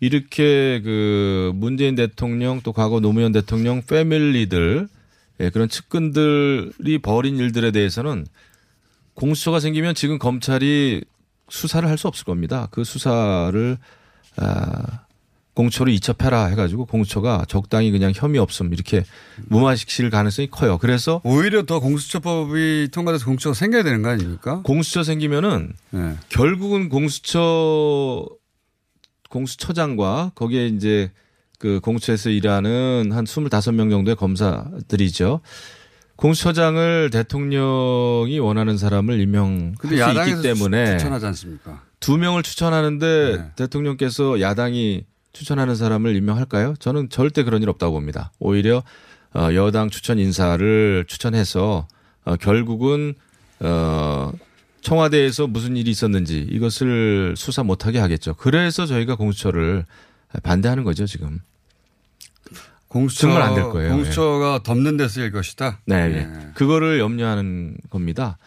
[0.00, 4.88] 이렇게 그 문재인 대통령 또 과거 노무현 대통령 패밀리들
[5.40, 8.26] 예, 그런 측근들이 벌인 일들에 대해서는
[9.14, 11.02] 공수처가 생기면 지금 검찰이
[11.48, 12.68] 수사를 할 수 없을 겁니다.
[12.70, 13.78] 그 수사를
[14.36, 15.00] 아
[15.58, 19.02] 공수처로 이첩해라 해가지고 공수처가 적당히 그냥 혐의 없음 이렇게
[19.48, 20.78] 무마시킬 가능성이 커요.
[20.78, 24.62] 그래서 오히려 더 공수처법이 통과돼서 공수처가 생겨야 되는 거 아닙니까?
[24.62, 26.14] 공수처 생기면은 네.
[26.28, 28.24] 결국은 공수처
[29.30, 31.10] 공수처장과 거기에 이제
[31.58, 35.40] 그 공수처에서 일하는 한 25명 정도의 검사들이죠.
[36.14, 41.82] 공수처장을 대통령이 원하는 사람을 임명할 수 있기 때문에 추천하지 않습니까?
[41.98, 43.44] 두 명을 추천하는데 네.
[43.56, 45.04] 대통령께서 야당이
[45.38, 46.74] 추천하는 사람을 임명할까요?
[46.80, 48.32] 저는 절대 그런 일 없다고 봅니다.
[48.40, 48.82] 오히려
[49.34, 51.86] 어, 여당 추천 인사를 추천해서
[52.24, 53.14] 어, 결국은
[53.60, 54.32] 어,
[54.80, 58.34] 청와대에서 무슨 일이 있었는지 이것을 수사 못하게 하겠죠.
[58.34, 59.84] 그래서 저희가 공수처를
[60.42, 61.38] 반대하는 거죠 지금.
[62.88, 63.90] 공수처 정말 안 될 거예요.
[63.92, 65.78] 공수처가 덮는 데 쓰일 것이다.
[65.86, 66.16] 네, 네.
[66.18, 66.50] 예.
[66.54, 68.38] 그거를 염려하는 겁니다.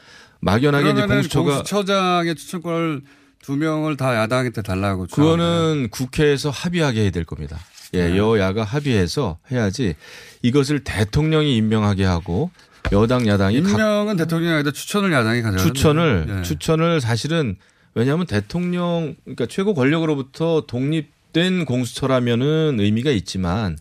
[0.41, 3.01] 막연하게 이제 공수처가 공수처장의 추천권을
[3.41, 7.57] 두 명을 다 야당한테 달라고 그거는 국회에서 합의하게 해야 될 겁니다.
[7.93, 8.17] 예, 네.
[8.17, 9.95] 여야가 합의해서 해야지
[10.41, 12.51] 이것을 대통령이 임명하게 하고
[12.91, 15.59] 여당 야당이 각 임명은 대통령이 아니라 추천을 야당이 가져요.
[15.59, 16.41] 추천을 네.
[16.43, 17.57] 추천을 사실은
[17.93, 23.77] 왜냐하면 대통령 그러니까 최고 권력으로부터 독립된 공수처라면은 의미가 있지만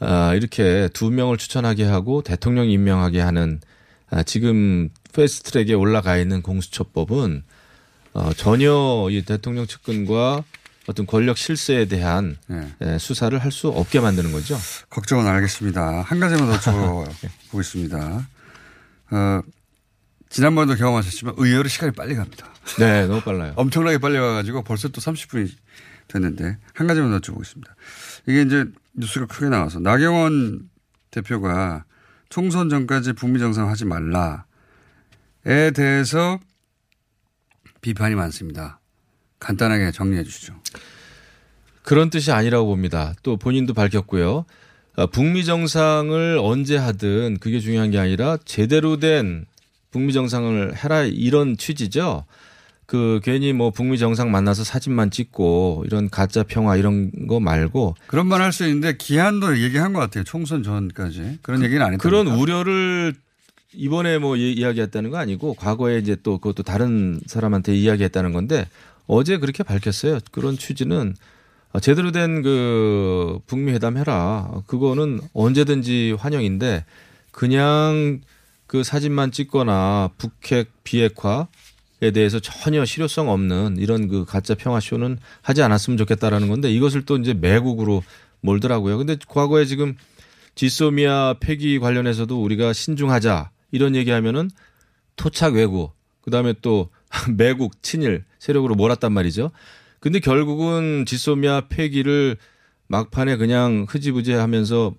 [0.00, 3.60] 아, 이렇게 두 명을 추천하게 하고 대통령 임명하게 하는
[4.10, 7.42] 아, 지금 패스트트랙에 올라가 있는 공수처법은
[8.18, 10.42] 어, 전혀 이 대통령 측근과
[10.88, 12.74] 어떤 권력 실세에 대한 네.
[12.82, 14.58] 예, 수사를 할 수 없게 만드는 거죠.
[14.90, 16.02] 걱정은 알겠습니다.
[16.02, 17.04] 한 가지만 더
[17.52, 18.26] 여쭤보겠습니다.
[19.12, 19.42] 어,
[20.30, 22.48] 지난번에도 경험하셨지만 의외로 시간이 빨리 갑니다.
[22.80, 23.52] 네, 너무 빨라요.
[23.56, 25.52] 엄청나게 빨리 와가지고 벌써 또 30분이
[26.08, 27.68] 됐는데 한 가지만 더 여쭤보겠습니다.
[28.26, 30.68] 이게 이제 뉴스가 크게 나와서 나경원
[31.12, 31.84] 대표가
[32.30, 34.40] 총선 전까지 북미 정상 하지 말라에
[35.72, 36.40] 대해서
[37.80, 38.80] 비판이 많습니다.
[39.40, 40.54] 간단하게 정리해 주시죠.
[41.82, 43.14] 그런 뜻이 아니라고 봅니다.
[43.22, 44.44] 또 본인도 밝혔고요.
[44.96, 49.46] 아, 북미 정상을 언제 하든 그게 중요한 게 아니라 제대로 된
[49.90, 52.24] 북미 정상을 해라 이런 취지죠.
[52.84, 58.26] 그 괜히 뭐 북미 정상 만나서 사진만 찍고 이런 가짜 평화 이런 거 말고 그런
[58.26, 60.24] 말 할 수 있는데 기한도 얘기한 것 같아요.
[60.24, 62.02] 총선 전까지 그런 얘기는 안 했다.
[62.02, 63.14] 그런 우려를
[63.78, 68.68] 이번에 뭐 이- 이야기했다는 거 아니고 과거에 이제 또 그것도 다른 사람한테 이야기했다는 건데
[69.06, 70.18] 어제 그렇게 밝혔어요.
[70.32, 71.14] 그런 취지는
[71.80, 74.50] 제대로 된 그 북미 회담 해라.
[74.66, 76.84] 그거는 언제든지 환영인데
[77.30, 78.20] 그냥
[78.66, 85.62] 그 사진만 찍거나 북핵 비핵화에 대해서 전혀 실효성 없는 이런 그 가짜 평화 쇼는 하지
[85.62, 88.02] 않았으면 좋겠다라는 건데 이것을 또 이제 매국으로
[88.40, 88.98] 몰더라고요.
[88.98, 89.94] 근데 과거에 지금
[90.56, 94.50] 지소미아 폐기 관련해서도 우리가 신중하자 이런 얘기하면은
[95.16, 95.90] 토착 외구
[96.22, 96.90] 그다음에 또
[97.36, 99.50] 매국 친일 세력으로 몰았단 말이죠.
[100.00, 102.36] 근데 결국은 지소미아 폐기를
[102.86, 104.94] 막판에 그냥 흐지부지 하면서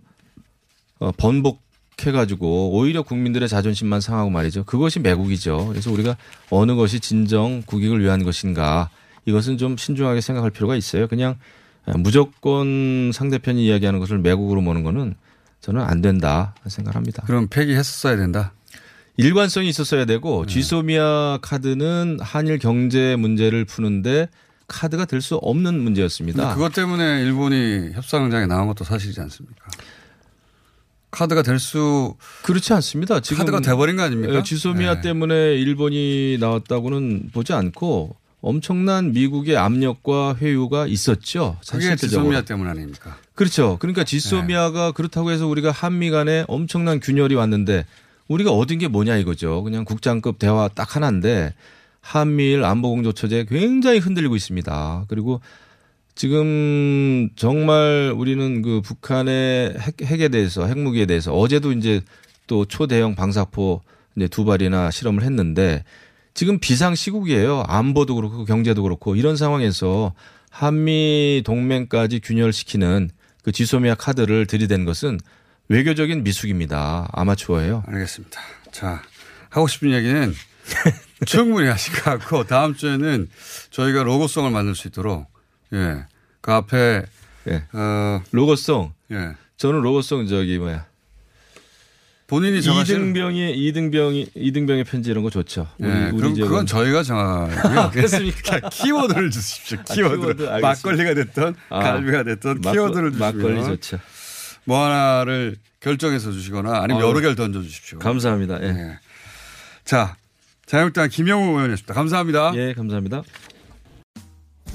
[1.00, 4.66] 어, 번복해가지고 오히려 국민들의 자존심만 상하고 말이죠.
[4.66, 5.68] 그것이 매국이죠.
[5.68, 6.18] 그래서 우리가
[6.50, 8.90] 어느 것이 진정 국익을 위한 것인가
[9.26, 11.08] 이것은 좀 신중하게 생각할 필요가 있어요.
[11.08, 11.38] 그냥
[11.98, 15.16] 무조건 상대편이 이야기하는 것을 매국으로 모는 거는
[15.62, 17.24] 저는 안 된다 생각합니다.
[17.26, 18.54] 그럼 폐기했었어야 된다.
[19.20, 24.30] 일관성이 있었어야 되고 지소미아 카드는 한일 경제 문제를 푸는데
[24.68, 26.54] 카드가 될 수 없는 문제였습니다.
[26.54, 29.66] 그것 때문에 일본이 협상장에 나온 것도 사실이지 않습니까?
[31.12, 33.20] 카드가 될 수 그렇지 않습니다.
[33.20, 34.36] 지금 카드가 돼버린 거 아닙니까?
[34.36, 35.02] 예, 지소미아 네.
[35.02, 41.58] 때문에 일본이 나왔다고는 보지 않고 엄청난 미국의 압력과 회유가 있었죠.
[41.62, 41.98] 사실적으로.
[41.98, 43.18] 지소미아 때문 아닙니까?
[43.36, 43.78] 그렇죠.
[43.80, 44.92] 그러니까 지소미아가 네.
[44.94, 47.86] 그렇다고 해서 우리가 한미 간에 엄청난 균열이 왔는데
[48.30, 49.64] 우리가 얻은 게 뭐냐 이거죠.
[49.64, 51.54] 그냥 국장급 대화 딱 하나인데
[52.00, 55.06] 한미일 안보공조처제 굉장히 흔들리고 있습니다.
[55.10, 55.42] 그리고
[56.16, 62.02] 지금 정말 우리는 그 북한의 핵, 핵에 대해서 핵무기에 대해서 어제도 이제
[62.48, 63.82] 또 초대형 방사포
[64.16, 65.84] 이제 두 발이나 실험을 했는데
[66.34, 67.64] 지금 비상 시국이에요.
[67.68, 70.14] 안보도 그렇고 경제도 그렇고 이런 상황에서
[70.50, 73.10] 한미 동맹까지 균열시키는
[73.44, 75.20] 그 지소미아 카드를 들이댄 것은
[75.70, 77.08] 외교적인 미숙입니다.
[77.14, 77.84] 아마추어예요.
[77.88, 78.42] 알겠습니다.
[78.72, 79.02] 자,
[79.50, 80.34] 하고 싶은 얘기는
[81.26, 83.30] 충분히 하신 것 같고 다음 주에는
[83.70, 85.28] 저희가 로고송을 만들 수 있도록
[85.74, 86.06] 예.
[86.42, 87.04] 그 앞에
[87.50, 87.64] 예.
[87.74, 89.36] 어, 로고송 예.
[89.58, 90.86] 저는 로고송 저기 뭐야
[92.28, 95.68] 본인이 정하시는 이등병의 이등병이 이등병의 편지 이런 거 좋죠.
[95.82, 96.42] 예, 그럼 지역은.
[96.48, 97.58] 그건 저희가 정하고요.
[97.80, 98.70] 아, 그렇습니까?
[98.70, 99.80] 키워드를 주십시오.
[99.80, 100.16] 아, 키워드.
[100.16, 100.68] 키워드, 알겠습니다.
[100.68, 104.00] 막걸리가 됐던 아, 갈비가 됐던 키워드를 주시면 막걸리 좋죠.
[104.66, 108.00] 뭐 하나를 결정해서 주시거나 아니면 어, 여러 개를 던져 주십시오.
[108.00, 108.62] 감사합니다.
[108.62, 108.68] 예.
[108.68, 109.00] 예.
[109.86, 110.16] 자,
[110.66, 111.94] 자유한국당 김영우 의원이었습니다.
[111.94, 112.52] 감사합니다.
[112.56, 113.24] 예, 감사합니다.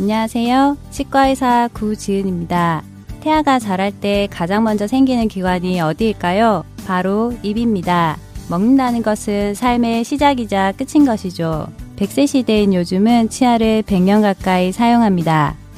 [0.01, 0.77] 안녕하세요.
[0.91, 2.83] 치과의사 구지은입니다.
[3.21, 6.65] 태아가 자랄 때 가장 먼저 생기는 기관이 어디일까요?
[6.87, 8.19] 바로 입입니다.
[8.51, 11.69] 먹는다는 것은 삶의 시작이자 끝인 것이죠.
[11.97, 15.57] 100세 시대인 요즘은 치아를 100년 가까이 사용합니다.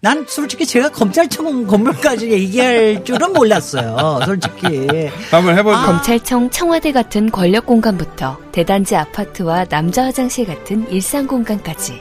[0.00, 4.20] 난 솔직히 제가 검찰청 건물까지 얘기할 줄은 몰랐어요.
[4.24, 4.86] 솔직히.
[5.28, 5.76] 한번 해보죠.
[5.76, 12.00] 검찰청 청와대 같은 권력 공간부터 대단지 아파트와 남자 화장실 같은 일상 공간까지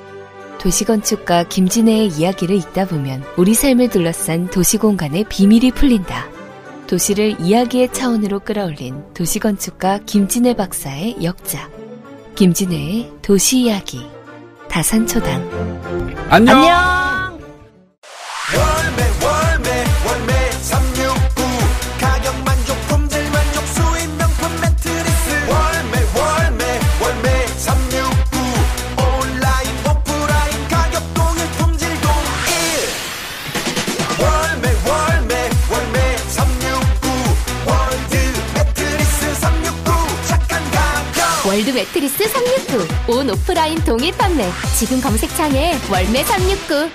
[0.59, 6.27] 도시건축가 김진애의 이야기를 읽다 보면 우리 삶을 둘러싼 도시 공간의 비밀이 풀린다.
[6.85, 11.71] 도시를 이야기의 차원으로 끌어올린 도시건축가 김진애 박사의 역작.
[12.35, 14.07] 김진애의 도시 이야기.
[14.69, 16.27] 다산초당.
[16.29, 16.61] 안녕.
[16.61, 16.96] 월매
[41.77, 43.13] 매트리스 369.
[43.13, 44.49] 온 오프라인 동일 판매.
[44.79, 46.89] 지금 검색창에 월매 369.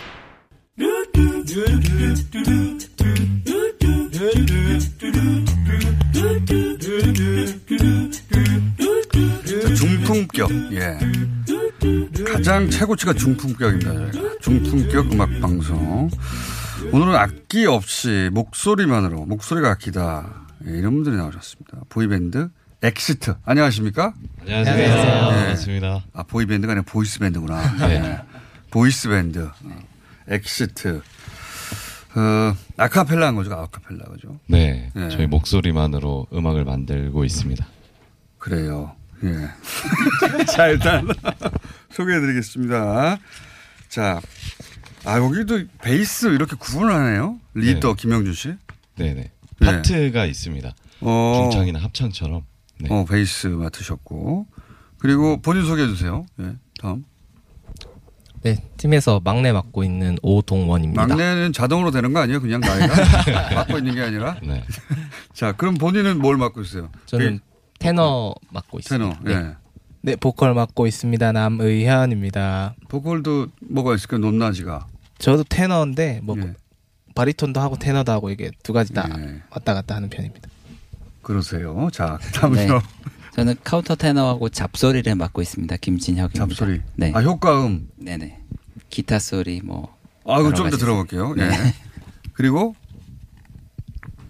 [9.77, 10.99] 중품격, 예.
[12.25, 14.11] 가장 최고치가 중품격입니다.
[14.11, 14.38] 저희가.
[14.40, 16.11] 중품격 음악 방송.
[16.90, 20.49] 오늘은 악기 없이 목소리만으로 목소리가 악기다.
[20.66, 21.83] 예, 이런 분들이 나오셨습니다.
[21.88, 22.49] 보이밴드
[22.83, 23.37] EXIT.
[23.45, 24.12] 안녕하십니까?
[24.40, 24.77] 안녕하세요.
[24.77, 24.88] 예.
[24.88, 26.05] 반갑습니다.
[26.12, 27.77] 아 보이밴드가 아니라 보이스밴드구나.
[27.87, 27.95] 네.
[27.95, 28.21] 예.
[28.71, 29.45] 보이스밴드.
[29.45, 29.83] 어,
[30.28, 31.00] EXIT.
[32.14, 34.38] 어, 아카펠라인 거죠, 아카펠라 그죠?
[34.47, 35.09] 네, 예.
[35.11, 37.66] 저희 목소리만으로 음악을 만들고 있습니다.
[38.38, 38.97] 그래요.
[39.25, 40.45] 예.
[40.53, 41.07] 자, 일단
[41.92, 43.18] 소개해 드리겠습니다.
[43.88, 44.21] 자,
[45.05, 47.38] 아, 여기도 베이스 이렇게 구분을 하네요.
[47.55, 48.55] 리더 김영준 씨.
[48.97, 49.14] 네네.
[49.14, 49.31] 네.
[49.66, 50.75] 파트가 있습니다.
[51.01, 51.49] 어.
[51.51, 52.42] 중창이나 합창처럼.
[52.83, 52.88] 네.
[52.95, 54.47] 어, 베이스 맡으셨고.
[54.99, 56.25] 그리고 본인 소개해 주세요.
[56.40, 57.05] 예, 다음.
[58.42, 61.07] 네, 팀에서 막내 맡고 있는 오동원입니다.
[61.07, 62.40] 막내는 자동으로 되는 거 아니에요?
[62.40, 62.95] 그냥 나이가?
[63.55, 64.37] 맡고 있는 게 아니라?
[64.42, 64.64] 네.
[65.33, 66.90] 자, 그럼 본인은 뭘 맡고 있어요?
[67.07, 69.18] 저는 베- 테너 맡고 있습니다.
[69.25, 69.57] 테너, 예.
[70.03, 71.31] 네, 보컬 맡고 있습니다.
[71.33, 72.75] 남의현입니다.
[72.88, 74.21] 보컬도 뭐가 있을까요?
[74.21, 74.87] 높낮이가.
[75.18, 76.55] 저도 테너인데 뭐 예.
[77.14, 79.42] 바리톤도 하고 테너도 하고 이게 두 가지 다 예.
[79.51, 80.49] 왔다 갔다 하는 편입니다.
[81.22, 81.88] 그러세요.
[81.92, 82.78] 자, 다음은요.
[82.78, 82.80] 네.
[83.35, 85.76] 저는 카운터 테너하고 잡소리를 맡고 있습니다.
[85.78, 86.38] 김진혁입니다.
[86.46, 86.80] 잡소리.
[86.96, 87.12] 네.
[87.14, 87.88] 아, 효과음.
[87.96, 88.38] 네 네.
[88.90, 89.96] 기타 소리 뭐.
[90.26, 91.35] 아, 이거 여러 좀더 가지 들어볼게요.
[91.35, 91.44] 네.
[91.44, 91.74] 예.
[92.35, 92.74] 그리고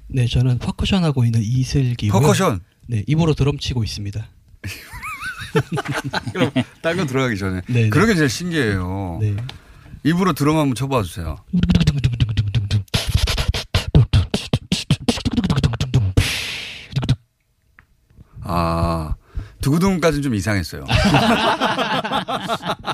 [0.09, 2.21] 네, 저는 퍼커션 하고 있는 이슬기고요.
[2.21, 2.61] 퍼커션?
[2.87, 4.25] 네, 입으로 드럼 치고 있습니다.
[6.33, 6.51] 그럼
[6.81, 7.61] 딴 거 들어가기 전에.
[7.67, 7.89] 네, 네.
[7.89, 9.19] 그러게 제일 신기해요.
[9.21, 9.37] 네.
[10.05, 11.37] 입으로 드럼 한번 쳐봐 주세요.
[19.63, 20.85] 두구둥까지는 좀 이상했어요.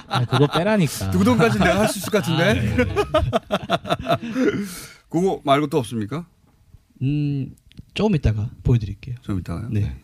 [0.06, 1.10] 아, 그거 빼라니까.
[1.10, 2.44] 두구둥까지는 내가 할 수 있을 것 같은데?
[2.44, 2.84] 아, 네, 네.
[5.10, 6.26] 그거 말고 또 없습니까?
[7.02, 7.54] 음,
[7.94, 9.16] 조금 이따가 보여드릴게요.
[9.22, 9.68] 좀 이따가요?
[9.70, 9.96] 네.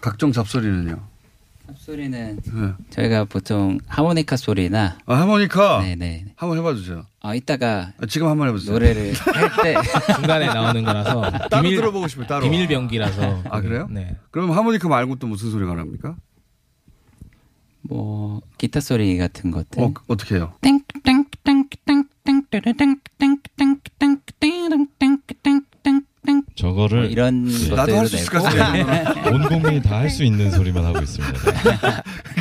[0.00, 1.08] 각종 잡소리는요?
[1.74, 2.72] 잡소리는 네.
[2.90, 4.98] 저희가 보통 하모니카 소리나.
[5.06, 5.80] 아, 하모니카?
[5.82, 6.32] 네네.
[6.36, 7.04] 한번 해봐 주세요.
[7.20, 7.92] 아, 이따가.
[8.08, 8.72] 지금 한번 해보세요.
[8.72, 10.14] 노래를 할 때.
[10.14, 12.42] 중간에 나오는 거라서 따로 비밀- 들어보고 싶어요, 따로.
[12.42, 13.42] 비밀 병기라서.
[13.50, 13.86] 아, 그래요?
[13.90, 14.16] 네.
[14.30, 16.16] 그럼 하모니카 말고 또 무슨 소리가 납니까?
[17.82, 19.82] 뭐, 기타 소리 같은 것들.
[19.82, 20.52] 어, 어떻게 해요?
[26.54, 27.52] 저거를 뭐 이런 네.
[27.52, 29.34] 것들도 나도 할 수 있을 것 같아요.
[29.34, 31.32] 온 국민이 다 할 수 있는 소리만 하고 있습니다.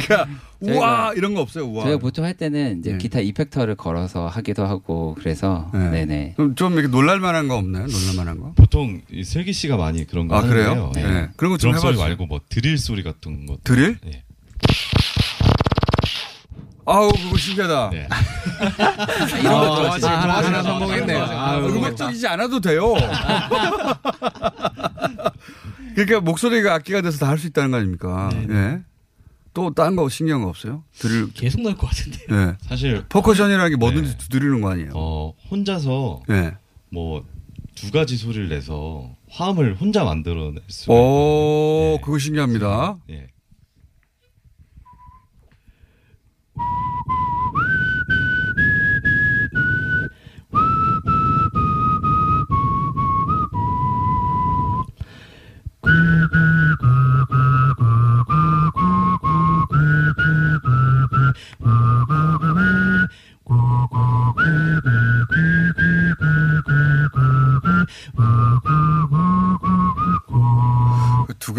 [0.06, 0.28] 그러니까
[0.62, 1.66] 우와 이런 거 없어요.
[1.66, 1.84] 우와.
[1.84, 2.98] 저희가 보통 할 때는 이제 네.
[2.98, 5.90] 기타 이펙터를 걸어서 하기도 하고 그래서 네.
[6.06, 6.34] 네네.
[6.36, 7.88] 그럼 좀 이렇게 놀랄만한 거 없나요?
[7.88, 8.54] 놀랄만한 거?
[8.56, 10.72] 보통 이 슬기 씨가 많이 그런 거 아, 그래요?
[10.92, 11.08] 하는데요.
[11.22, 11.28] 네.
[11.36, 11.98] 그런 거좀 드럼 소리.
[11.98, 13.58] 말고 뭐 드릴 소리 같은 거.
[13.64, 13.98] 드릴?
[14.06, 14.24] 네.
[16.92, 17.92] 아우 그거 신기하다.
[19.40, 20.02] 이런 거 아, 좋아하지.
[20.02, 20.56] 진짜 하나, 좋아하시네.
[20.58, 21.68] 하나 성공했네요.
[21.78, 22.94] 음악적이지 않아도 돼요.
[25.96, 28.30] 그러니까 목소리가 악기가 돼서 다 할 수 있다는 거 아닙니까?
[28.50, 28.80] 예.
[29.54, 30.84] 또 다른 거 신기한 거 없어요?
[30.98, 32.20] 들을 계속 나올 것 같은데.
[32.32, 32.56] 예.
[32.62, 34.92] 사실 퍼커션이라는 게 뭐든지 두드리는 거 아니에요?
[34.96, 36.54] 어, 혼자서 예.
[36.92, 40.92] 뭐두 가지 소리를 내서 화음을 혼자 만들어낼 수.
[40.92, 42.98] 오, 그거 신기합니다.
[43.10, 43.28] 예.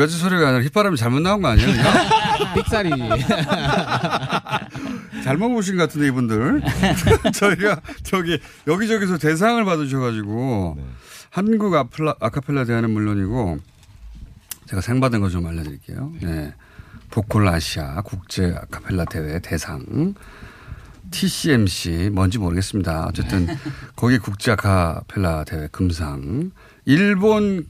[0.00, 1.68] 가지 소리가 아니라 휘바람이 잘못 나온 거 아니에요?
[2.54, 2.90] 삑사리.
[5.24, 6.62] 잘못 보신 것 같은데 이분들
[7.34, 10.78] 저희가 저기 여기저기서 대상을 받으셔가지고
[11.30, 13.58] 한국 아플라, 아카펠라 대회는 물론이고
[14.66, 16.12] 제가 상 받은 거 좀 알려드릴게요.
[16.22, 16.54] 네.
[17.10, 20.14] 보컬 아시아 국제 아카펠라 대회 대상
[21.10, 23.06] TCMC 뭔지 모르겠습니다.
[23.06, 23.46] 어쨌든
[23.96, 26.52] 거기 국제 아카펠라 대회 금상
[26.84, 27.66] 일본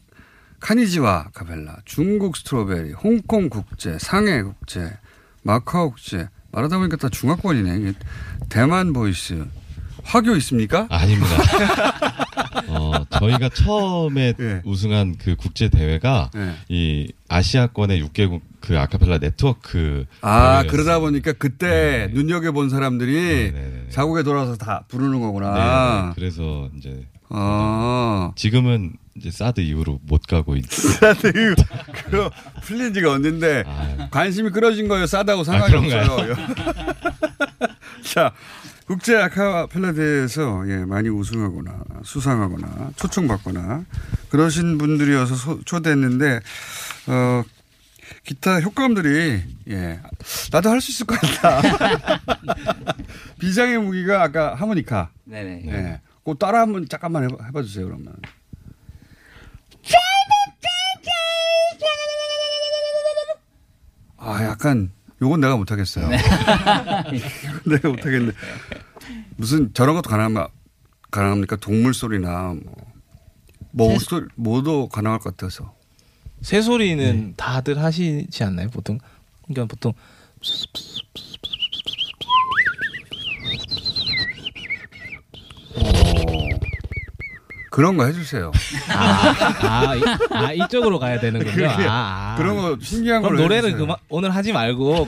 [0.61, 4.92] 가나자와 아카펠라 중국 스트로베리 홍콩 국제 상해 국제
[5.42, 7.92] 마카오 국제 말하다 보니까 다 중화권이네.
[8.49, 9.44] 대만 보이스
[10.05, 10.87] 화교 있습니까?
[10.90, 11.37] 아닙니다.
[12.68, 14.62] 어, 저희가 처음에 예.
[14.64, 16.31] 우승한 그 국제 대회가
[16.68, 20.70] 이 아시아권의 6개국 그 아카펠라 네트워크 아 대회였어요.
[20.70, 22.14] 그러다 보니까 그때 네.
[22.14, 23.53] 눈여겨 본 사람들이
[23.90, 26.07] 자국에 돌아와서 다 부르는 거구나.
[26.09, 28.33] 네, 그래서 이제 아.
[28.37, 30.64] 지금은 이제 사드 이후로 못 가고 있.
[30.72, 31.54] 사드 이후
[32.04, 32.30] 그거
[32.62, 33.64] 풀린 지가 언젠데
[34.11, 35.06] 관심이 끌어진 거예요.
[35.06, 35.98] 싸다고 상관이 아?
[36.04, 36.35] 없어요.
[38.02, 38.33] 자
[38.87, 43.85] 국제 아카펠라 대회에서 예, 많이 우승하거나 수상하거나 초청받거나
[44.30, 46.40] 그러신 분들이어서 소- 초대했는데
[47.09, 47.42] 어
[48.24, 50.00] 기타 효과음들이 예
[50.50, 51.61] 나도 할 수 있을 것 같다.
[53.38, 55.11] 비장의 무기가 아까 하모니카.
[55.24, 55.62] 네네.
[55.66, 56.00] 예.
[56.24, 58.14] 그 따라 한번 잠깐만 해봐, 해봐 주세요 그러면.
[64.16, 64.90] 아 약간
[65.22, 66.08] 요건 내가 못하겠어요.
[66.08, 66.18] 네.
[67.66, 68.32] 내가 못하겠네.
[69.36, 70.48] 무슨 저런 것도 가능하면
[71.10, 71.56] 가능합니까?
[71.56, 72.54] 동물 소리나
[73.72, 75.74] 뭐, 뭐 소리 뭐도 가능할 것 같아서.
[76.42, 78.98] 새 소리는 다들 하시지 않나요, 보통?
[79.46, 79.92] 그러니까 보통
[87.70, 88.50] 그런 거 해주세요.
[88.92, 91.52] 아, 아, 이, 아 이쪽으로 가야 되는군요.
[91.52, 92.35] 그게 아, 아.
[92.37, 93.78] 그런 거 신기한 노래는 해주세요.
[93.78, 95.06] 그만 오늘 하지 말고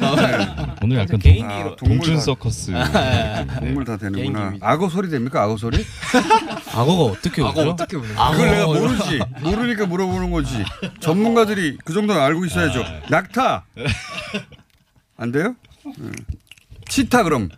[0.80, 2.72] 오늘 약간 개인기로 동, 동준 서커스.
[2.74, 4.54] 아, 동물 다 되는구나.
[4.60, 5.42] 악어 소리 됩니까?
[5.42, 5.84] 악어 소리?
[6.72, 7.62] 악어가 어떻게 악어?
[7.62, 8.14] 어떻게 울죠?
[8.14, 8.66] 그걸 내가.
[8.66, 9.20] 모르지.
[9.40, 10.64] 모르니까 물어보는 거지.
[11.00, 12.84] 전문가들이 그 정도는 알고 있어야죠.
[13.10, 13.64] 낙타.
[15.18, 15.56] 안 돼요?
[15.86, 16.12] 응.
[16.88, 17.48] 치타 그럼.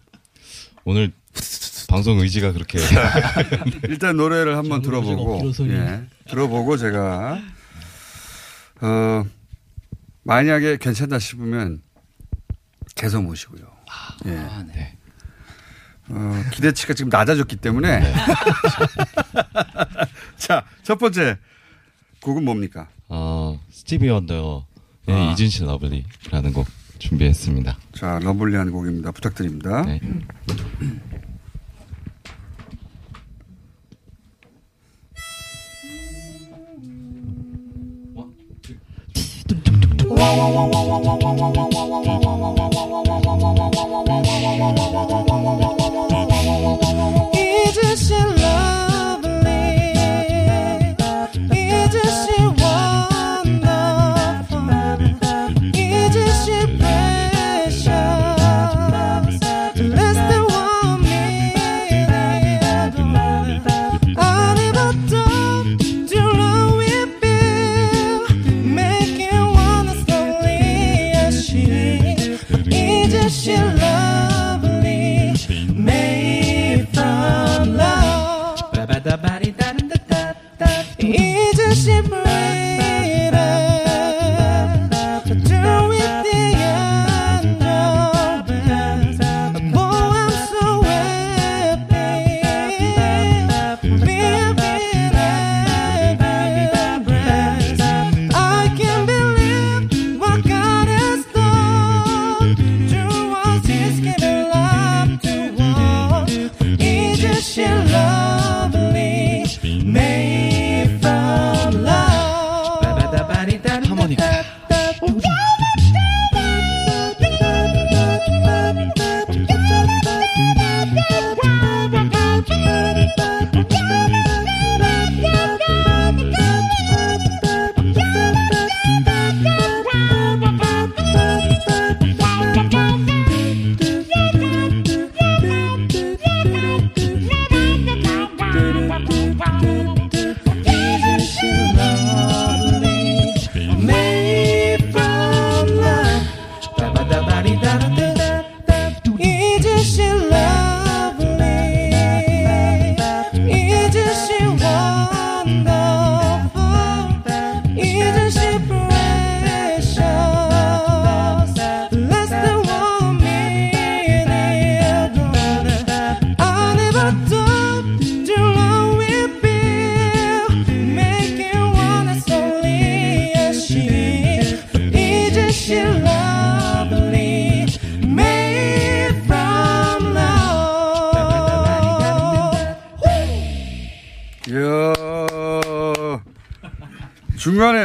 [0.86, 1.12] 오늘
[1.94, 2.80] 방송 의지가 그렇게
[3.88, 5.52] 일단 노래를 한번 들어보고.
[5.68, 7.40] 예, 들어보고 제가
[8.80, 9.24] 어
[10.24, 11.82] 만약에 괜찮다 싶으면
[12.96, 13.64] 계속 모시고요.
[14.26, 14.30] 예.
[14.74, 14.98] 네.
[16.08, 18.02] 어, 기대치가 지금 낮아졌기 때문에
[20.36, 21.38] 자첫 번째
[22.22, 22.88] 곡은 뭡니까?
[23.08, 24.64] 어, 스티비 원더의
[25.06, 25.30] 아.
[25.32, 26.66] Isn't She Lovely라는 곡
[26.98, 27.78] 준비했습니다.
[27.94, 29.12] 자 lovely한 곡입니다.
[29.12, 29.82] 부탁드립니다.
[29.82, 30.00] 네.
[40.16, 42.04] Thank
[45.64, 45.73] you.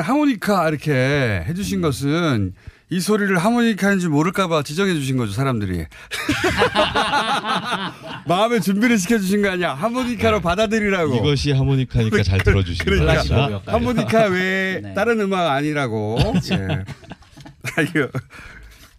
[0.01, 2.53] 하모니카 이렇게 해주신 것은
[2.91, 5.85] 이 소리를 하모니카인지 모를까봐 지정해 주신 거죠, 사람들이.
[8.27, 9.73] 마음의 준비를 시켜주신 거 아니야.
[9.73, 11.15] 하모니카로 받아들이라고.
[11.17, 13.61] 이것이 하모니카니까 잘 들어주시기 그러니까 바랍니다.
[13.71, 16.17] 하모니카 외에 다른 음악 아니라고.
[16.51, 16.67] 예.
[17.75, 18.07] 아, 이거,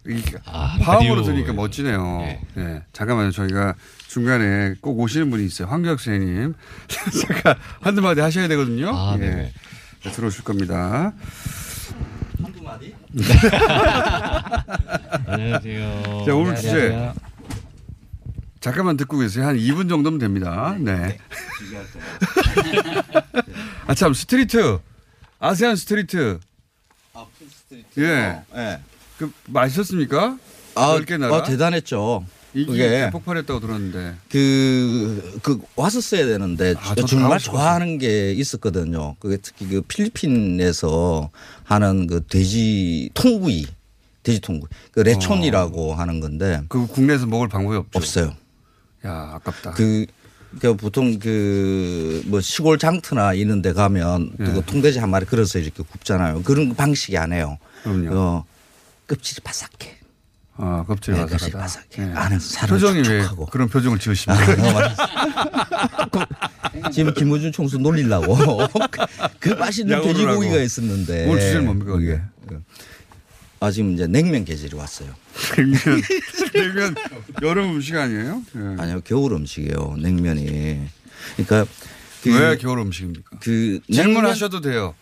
[0.07, 1.23] 이게 화음으로 라디오.
[1.25, 2.37] 들으니까 멋지네요.
[2.59, 2.83] 예.
[2.93, 3.31] 잠깐만요.
[3.33, 3.75] 저희가
[4.07, 5.69] 중간에 꼭 오시는 분이 있어요.
[5.69, 6.55] 황교혁 선생님.
[7.27, 8.91] 잠깐 한두 마디 하셔야 되거든요.
[8.95, 9.21] 아, 예.
[9.21, 9.53] 네네.
[10.03, 11.13] 네, 들어오실 겁니다.
[12.43, 12.95] 한두 마디?
[15.27, 16.03] 안녕하세요.
[16.27, 16.55] 자, 오늘 안녕하세요.
[16.55, 17.13] 주제.
[18.61, 19.47] 잠깐만 듣고 계세요.
[19.47, 20.75] 한 2분 정도면 됩니다.
[20.79, 21.19] 네.
[23.87, 24.79] 아, 참, street.
[25.39, 26.41] 아세안 street.
[27.99, 28.43] 예.
[28.55, 28.81] 예.
[29.19, 30.39] 그, 맛있었습니까?
[30.77, 31.37] 아, 10개 나라?
[31.37, 32.25] 아, 대단했죠.
[32.55, 34.15] 이게 폭발했다고 들었는데.
[34.29, 37.39] 그, 그, 왔었어야 되는데, 아, 정말.
[37.39, 39.17] 좋아하는 게 있었거든요.
[39.21, 41.31] 그게 특히 그 필리핀에서
[41.65, 43.67] 하는 그 돼지 통구이,
[44.23, 44.69] 돼지 통구이.
[44.91, 46.63] 그 레촌이라고 하는 건데.
[46.69, 47.99] 그 국내에서 먹을 방법이 없죠.
[47.99, 48.35] 없어요.
[49.07, 49.71] 야, 아깝다.
[49.73, 50.07] 그,
[50.59, 54.45] 그 보통 그, 뭐 시골 장터나 이런 데 가면 예.
[54.45, 56.43] 그 통돼지 한 마리 걸어서 이렇게 굽잖아요.
[56.43, 57.59] 그런 방식이 안 해요.
[57.85, 58.11] 그럼요.
[58.13, 58.45] 어,
[59.07, 60.00] 껍질이 바삭해.
[60.63, 61.87] 아, 껍질이 네, 바삭해.
[61.99, 62.03] 예.
[62.15, 63.47] 안에서 살을 표정이 왜 촉촉하고.
[63.47, 64.45] 그런 표정을 지으십니까?
[66.83, 66.91] 아.
[66.91, 68.37] 지금 김호준 총수 놀리려고
[69.41, 70.61] 그 맛있는 돼지고기가 하고.
[70.63, 72.21] 있었는데 오늘 주제는 뭡니까, 그게
[73.61, 75.15] 아 지금 이제 냉면 계절이 왔어요.
[75.57, 75.79] 냉면
[76.55, 76.95] 냉면
[77.43, 78.43] 여름 음식 아니에요?
[78.57, 78.61] 예.
[78.83, 80.81] 아니요 겨울 음식이에요 냉면이.
[81.37, 81.71] 그러니까
[82.23, 83.39] 그 왜 겨울 음식입니까?
[83.41, 84.95] 그 질문하셔도 돼요.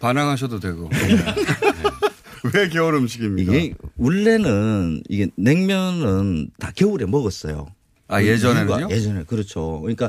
[0.00, 0.88] 반항하셔도 되고.
[2.54, 3.52] 왜 겨울 음식입니까?
[3.54, 7.66] 이게 원래는 이게 냉면은 다 겨울에 먹었어요.
[8.08, 8.88] 아, 예전에는요?
[8.90, 9.80] 예전에 그렇죠.
[9.82, 10.08] 그러니까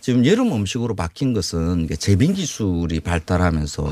[0.00, 3.82] 지금 여름 음식으로 바뀐 것은 재빙 기술이 발달하면서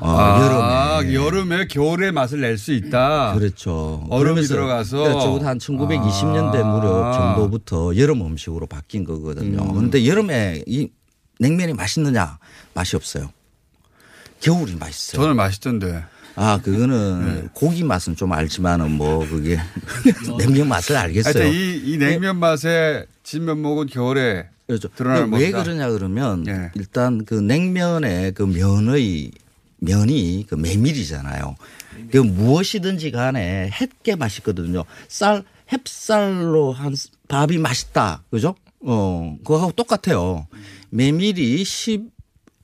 [0.00, 3.32] 어, 아, 여름에 여름에 겨울의 맛을 낼 수 있다.
[3.34, 4.06] 그렇죠.
[4.10, 4.98] 얼음이 들어가서.
[4.98, 6.64] 그러니까 적어도 한 1920년대 아.
[6.64, 9.62] 무렵 정도부터 여름 음식으로 바뀐 거거든요.
[9.62, 9.74] 음.
[9.74, 10.88] 그런데 여름에 이
[11.40, 12.38] 냉면이 맛있느냐?
[12.74, 13.30] 맛이 없어요.
[14.40, 15.20] 겨울이 맛있어요.
[15.22, 16.04] 저는 맛있던데.
[16.36, 17.48] 아, 그거는 네.
[17.54, 19.58] 고기 맛은 좀 알지만은 뭐 그게
[20.38, 21.48] 냉면 맛을 알겠어요.
[21.48, 24.88] 이, 이 냉면 맛에 진면목은 겨울에 그렇죠.
[24.88, 25.62] 드러나는 왜 겁니다.
[25.62, 26.70] 그러냐 그러면 예.
[26.74, 29.32] 일단 그 냉면의 그 면의
[29.78, 31.56] 면이 그 메밀이잖아요.
[32.10, 34.84] 그 무엇이든지 간에 햇게 맛있거든요.
[35.08, 36.94] 쌀 햅쌀로 한
[37.28, 38.22] 밥이 맛있다.
[38.30, 38.54] 그죠?
[38.80, 40.46] 어, 그거하고 똑같아요.
[40.90, 42.15] 메밀이 10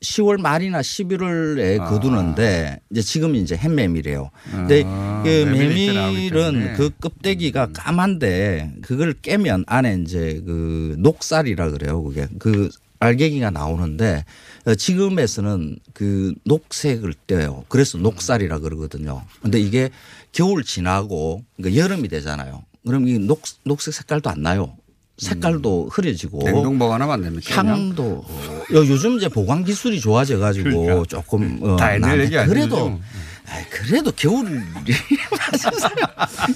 [0.03, 1.89] 10월 말이나 11월에 아.
[1.89, 4.31] 거두는데 이제 지금 이제 햇메밀이에요.
[4.51, 5.45] 근데 아, 그.
[5.45, 12.03] 메밀은 그 껍데기가 까만데 그걸 깨면 안에 이제 그 녹살이라 그래요.
[12.03, 14.25] 그게 그 알갱이가 나오는데
[14.65, 17.65] 어, 지금에서는 그 녹색을 떼요.
[17.69, 19.23] 그래서 녹살이라 그러거든요.
[19.41, 19.91] 근데 이게
[20.31, 22.63] 겨울 지나고 그러니까 여름이 되잖아요.
[22.87, 24.77] 그럼 이 녹, 녹색 색깔도 안 나요.
[25.19, 27.55] 색깔도 흐려지고 냉동 보관하면 안 됩니까?
[27.55, 31.05] 향도 어, 요즘 이제 보관 기술이 좋아져 가지고 그러니까.
[31.09, 32.53] 조금 어, 다 옛날 얘기 아니죠?
[32.55, 32.99] 그래도
[33.47, 34.51] 아이, 그래도 겨울이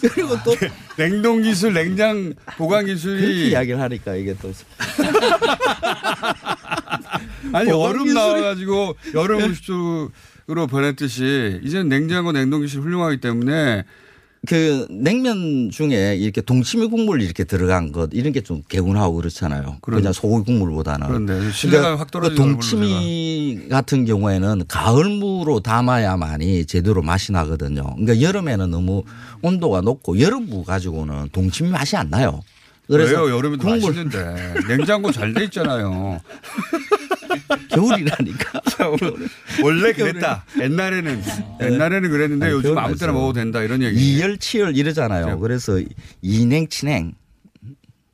[0.00, 0.54] 그리고 또
[0.96, 4.50] 냉동 기술, 냉장 보관 그렇게 기술이 이야기를 하니까 이게 또
[7.52, 13.84] 아니 얼음 기술이- 나와가지고 여름 음식으로 변했듯이 이제는 냉장고 냉동 기술 훌륭하기 때문에
[14.46, 19.78] 그 냉면 중에 이렇게 동치미 국물 이렇게 들어간 것 이런 게 좀 개운하고 그렇잖아요.
[19.82, 21.06] 그런- 그냥 소고기 국물보다는.
[21.08, 27.82] 그런데 신뢰감이 확 떨어지는 그 동치미 같은 경우에는 가을무로 담아야만이 제대로 맛이 나거든요.
[27.96, 29.02] 그러니까 여름에는 너무
[29.42, 32.42] 온도가 높고 여름무 가지고는 동치미 맛이 안 나요.
[32.88, 33.36] 그래서 왜요?
[33.36, 36.20] 여름에도 국물 맛있는데 냉장고 잘 돼 있잖아요.
[37.70, 38.60] 겨울이라니까.
[39.62, 40.44] 원래 그랬다.
[40.60, 41.22] 옛날에는
[41.62, 43.98] 옛날에는 그랬는데 아니, 요즘 아무 때나 먹어도 된다 이런 얘기.
[43.98, 45.38] 이열치열 이러잖아요.
[45.38, 45.80] 그래서
[46.22, 47.14] 이냉치냉.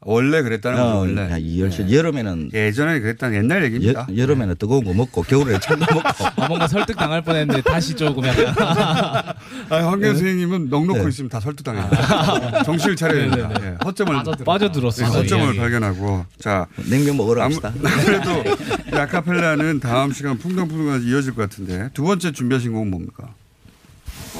[0.05, 0.89] 원래 그랬다는 거죠.
[0.91, 1.31] 어, 원래.
[1.31, 4.07] 야, 이열치열 여름에는 예전에 그랬다는 옛날 얘기입니다.
[4.11, 6.09] 여, 여름에는 뜨거운 거 먹고 겨울에 찬 거 먹고.
[6.43, 8.47] 아, 뭔가 설득 당할 뻔했는데 다시 조금 약간.
[8.59, 9.35] 아,
[9.71, 11.09] 황교 선생님은 넉넉고 네.
[11.09, 11.89] 있으면 다 설득 당해요.
[12.65, 13.49] 정신을 차려야 됩니다.
[13.49, 13.67] 네네네.
[13.73, 15.59] 예, 허점을 빠져- 빠져들었어요, 네, 허점을 이야기.
[15.59, 17.73] 발견하고 자 냉면 먹으러 갑시다.
[17.85, 18.43] 아무래도
[18.93, 23.35] 이 아카펠라는 다음 시간 풍덩풍덩까지 이어질 것 같은데 두 번째 준비하신 곡은 뭡니까?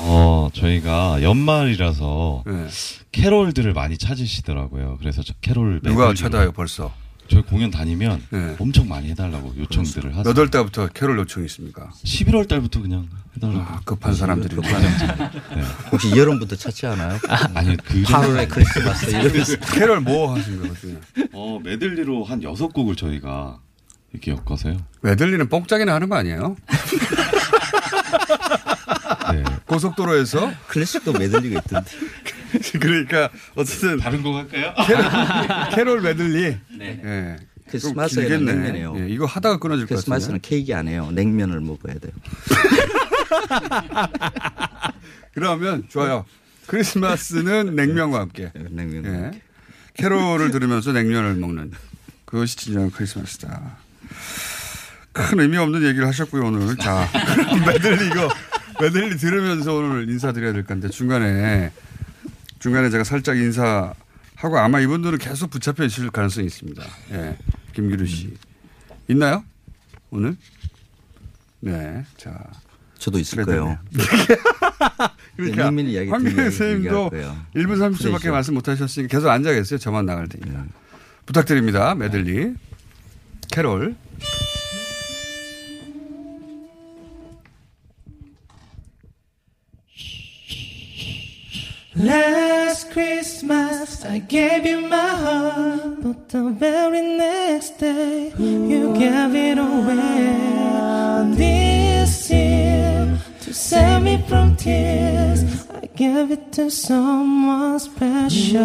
[0.05, 2.67] 어, 저희가 연말이라서 네.
[3.13, 4.99] 캐롤들을 많이 찾으시더라고요.
[5.01, 6.93] 그래서 저 캐롤 누가 찾아요 벌써?
[7.29, 8.57] 저희 공연 다니면 네.
[8.59, 10.35] 엄청 많이 해달라고 요청들을 하세요.
[10.35, 11.91] 몇월 달부터 캐롤 요청이 있습니까?
[12.05, 13.61] 11월 달부터 그냥 해달라고.
[13.61, 15.63] 아, 급한 사람들이 네.
[15.93, 17.19] 혹시 여름부터 찾지 않아요?
[17.55, 19.57] 아니 그 8월에 크리스마스 이러면서.
[19.73, 20.99] 캐롤 뭐 하신 거거든요?
[21.33, 23.61] 어 메들리로 한 여섯 곡을 저희가
[24.13, 24.77] 이렇게 엮어서요.
[25.01, 26.57] 메들리는 뽕짝이나 하는 거 아니에요?
[29.73, 29.75] 네.
[29.75, 31.91] 고속도로에서 클래식도 메들리가 있던데.
[32.79, 34.75] 그러니까 어쨌든 다른 거 할까요?
[34.87, 35.05] 캐롤,
[35.75, 36.57] 캐롤 메들리.
[36.79, 37.01] 네.
[37.05, 37.37] 예.
[37.71, 38.45] 크리스마스에는.
[38.45, 38.95] 냉면이에요.
[38.99, 40.49] 예, 이거 하다가 끊어질 것 크리스마스는 같은데.
[40.49, 41.11] 케이크 안 해요.
[41.13, 42.13] 냉면을 먹어야 돼요.
[45.33, 46.27] 그러면 좋아요.
[46.67, 48.53] 크리스마스는 냉면과 함께.
[48.71, 49.33] 냉면.
[49.35, 49.41] 예.
[49.95, 51.71] 캐롤을 들으면서 냉면을 먹는
[52.27, 53.79] 그것이 진정한 크리스마스다.
[55.13, 56.77] 큰 의미 없는 얘기를 하셨고요 오늘.
[56.77, 57.09] 자
[57.67, 58.29] 메들리 이거
[58.81, 61.73] 메들리 들으면서 오늘 인사드려야 될 건데 중간에
[62.59, 66.83] 중간에 제가 살짝 인사하고 아마 이분들은 계속 붙잡혀 있을 가능성이 있습니다.
[67.13, 67.37] 예,
[67.73, 68.37] 김기루 씨
[69.09, 69.45] 있나요
[70.11, 70.37] 오늘?
[71.61, 72.39] 네, 자.
[73.03, 73.79] 저도 있을 거예요.
[75.37, 77.47] 그러니까 이야기 황민혜 들려야 선생님도 얘기할 거예요.
[77.57, 78.33] 1분 30초밖에 프레시요.
[78.33, 79.79] 말씀 못 하셨으니 계속 앉아 계세요.
[79.79, 80.65] 저만 나갈 테니까.
[81.27, 81.97] 부탁드립니다.
[81.97, 82.55] 메들리.
[83.51, 83.97] 캐롤.
[91.95, 99.59] Last Christmas I gave you my heart, but the very next day you gave it
[99.59, 101.37] away.
[101.37, 108.63] This year to save me from tears, I gave it to someone special.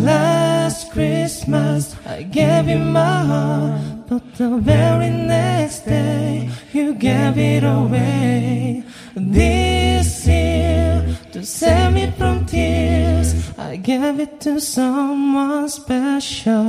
[0.00, 7.64] Last Christmas I gave you my heart, but the very next day you gave it
[7.64, 8.82] away.
[9.20, 16.62] This year to save me from tears, I gave it to someone special.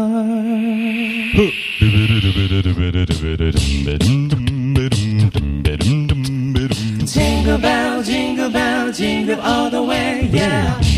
[7.06, 10.89] Jingle bell, jingle bell, jingle all the way, yeah.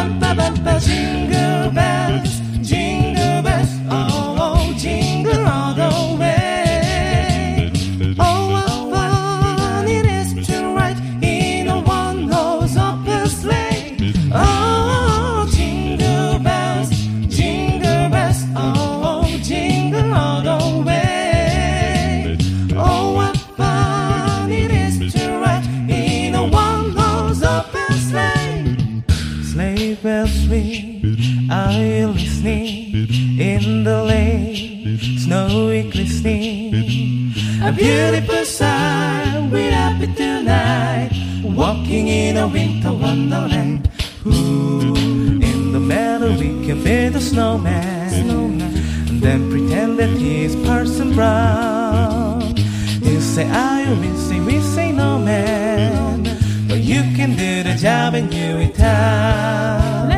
[0.00, 2.39] Bum ba bum ba bum ba jingle bells,
[50.00, 52.56] that he's Parson Brown.
[53.02, 54.16] You say, are you?
[54.16, 56.22] Say, we say no man.
[56.66, 60.10] But you can do the job and you in town.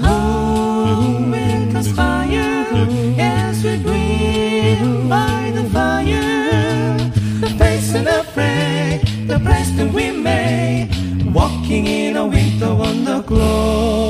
[0.00, 2.66] Ooh, winter's fire.
[3.22, 6.98] Yes, we grieve by the fire.
[7.42, 10.88] The face and the fray, the place that we made.
[11.32, 14.09] Walking in a winter wonder glow.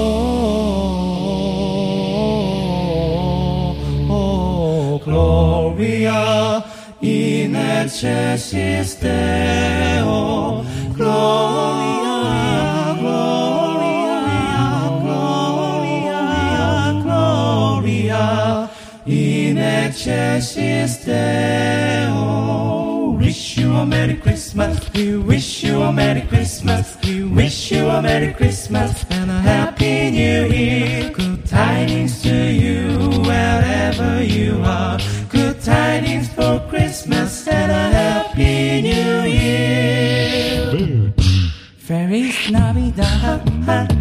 [7.81, 10.65] In excelsis Deo.
[10.95, 12.17] Gloria,
[13.01, 14.21] Gloria,
[15.03, 16.21] Gloria,
[17.03, 18.71] Gloria
[19.07, 22.21] in excelsis Deo.
[23.19, 24.93] Wish you a Merry Christmas.
[24.93, 26.97] We wish you a Merry Christmas.
[27.03, 31.11] We wish you a Merry Christmas and a Happy New Year.
[31.13, 34.99] Good tidings to you wherever you are.
[35.29, 36.10] Good tidings
[37.21, 41.13] Christmas and a Happy New Year.
[41.77, 44.00] Feliz Navidad.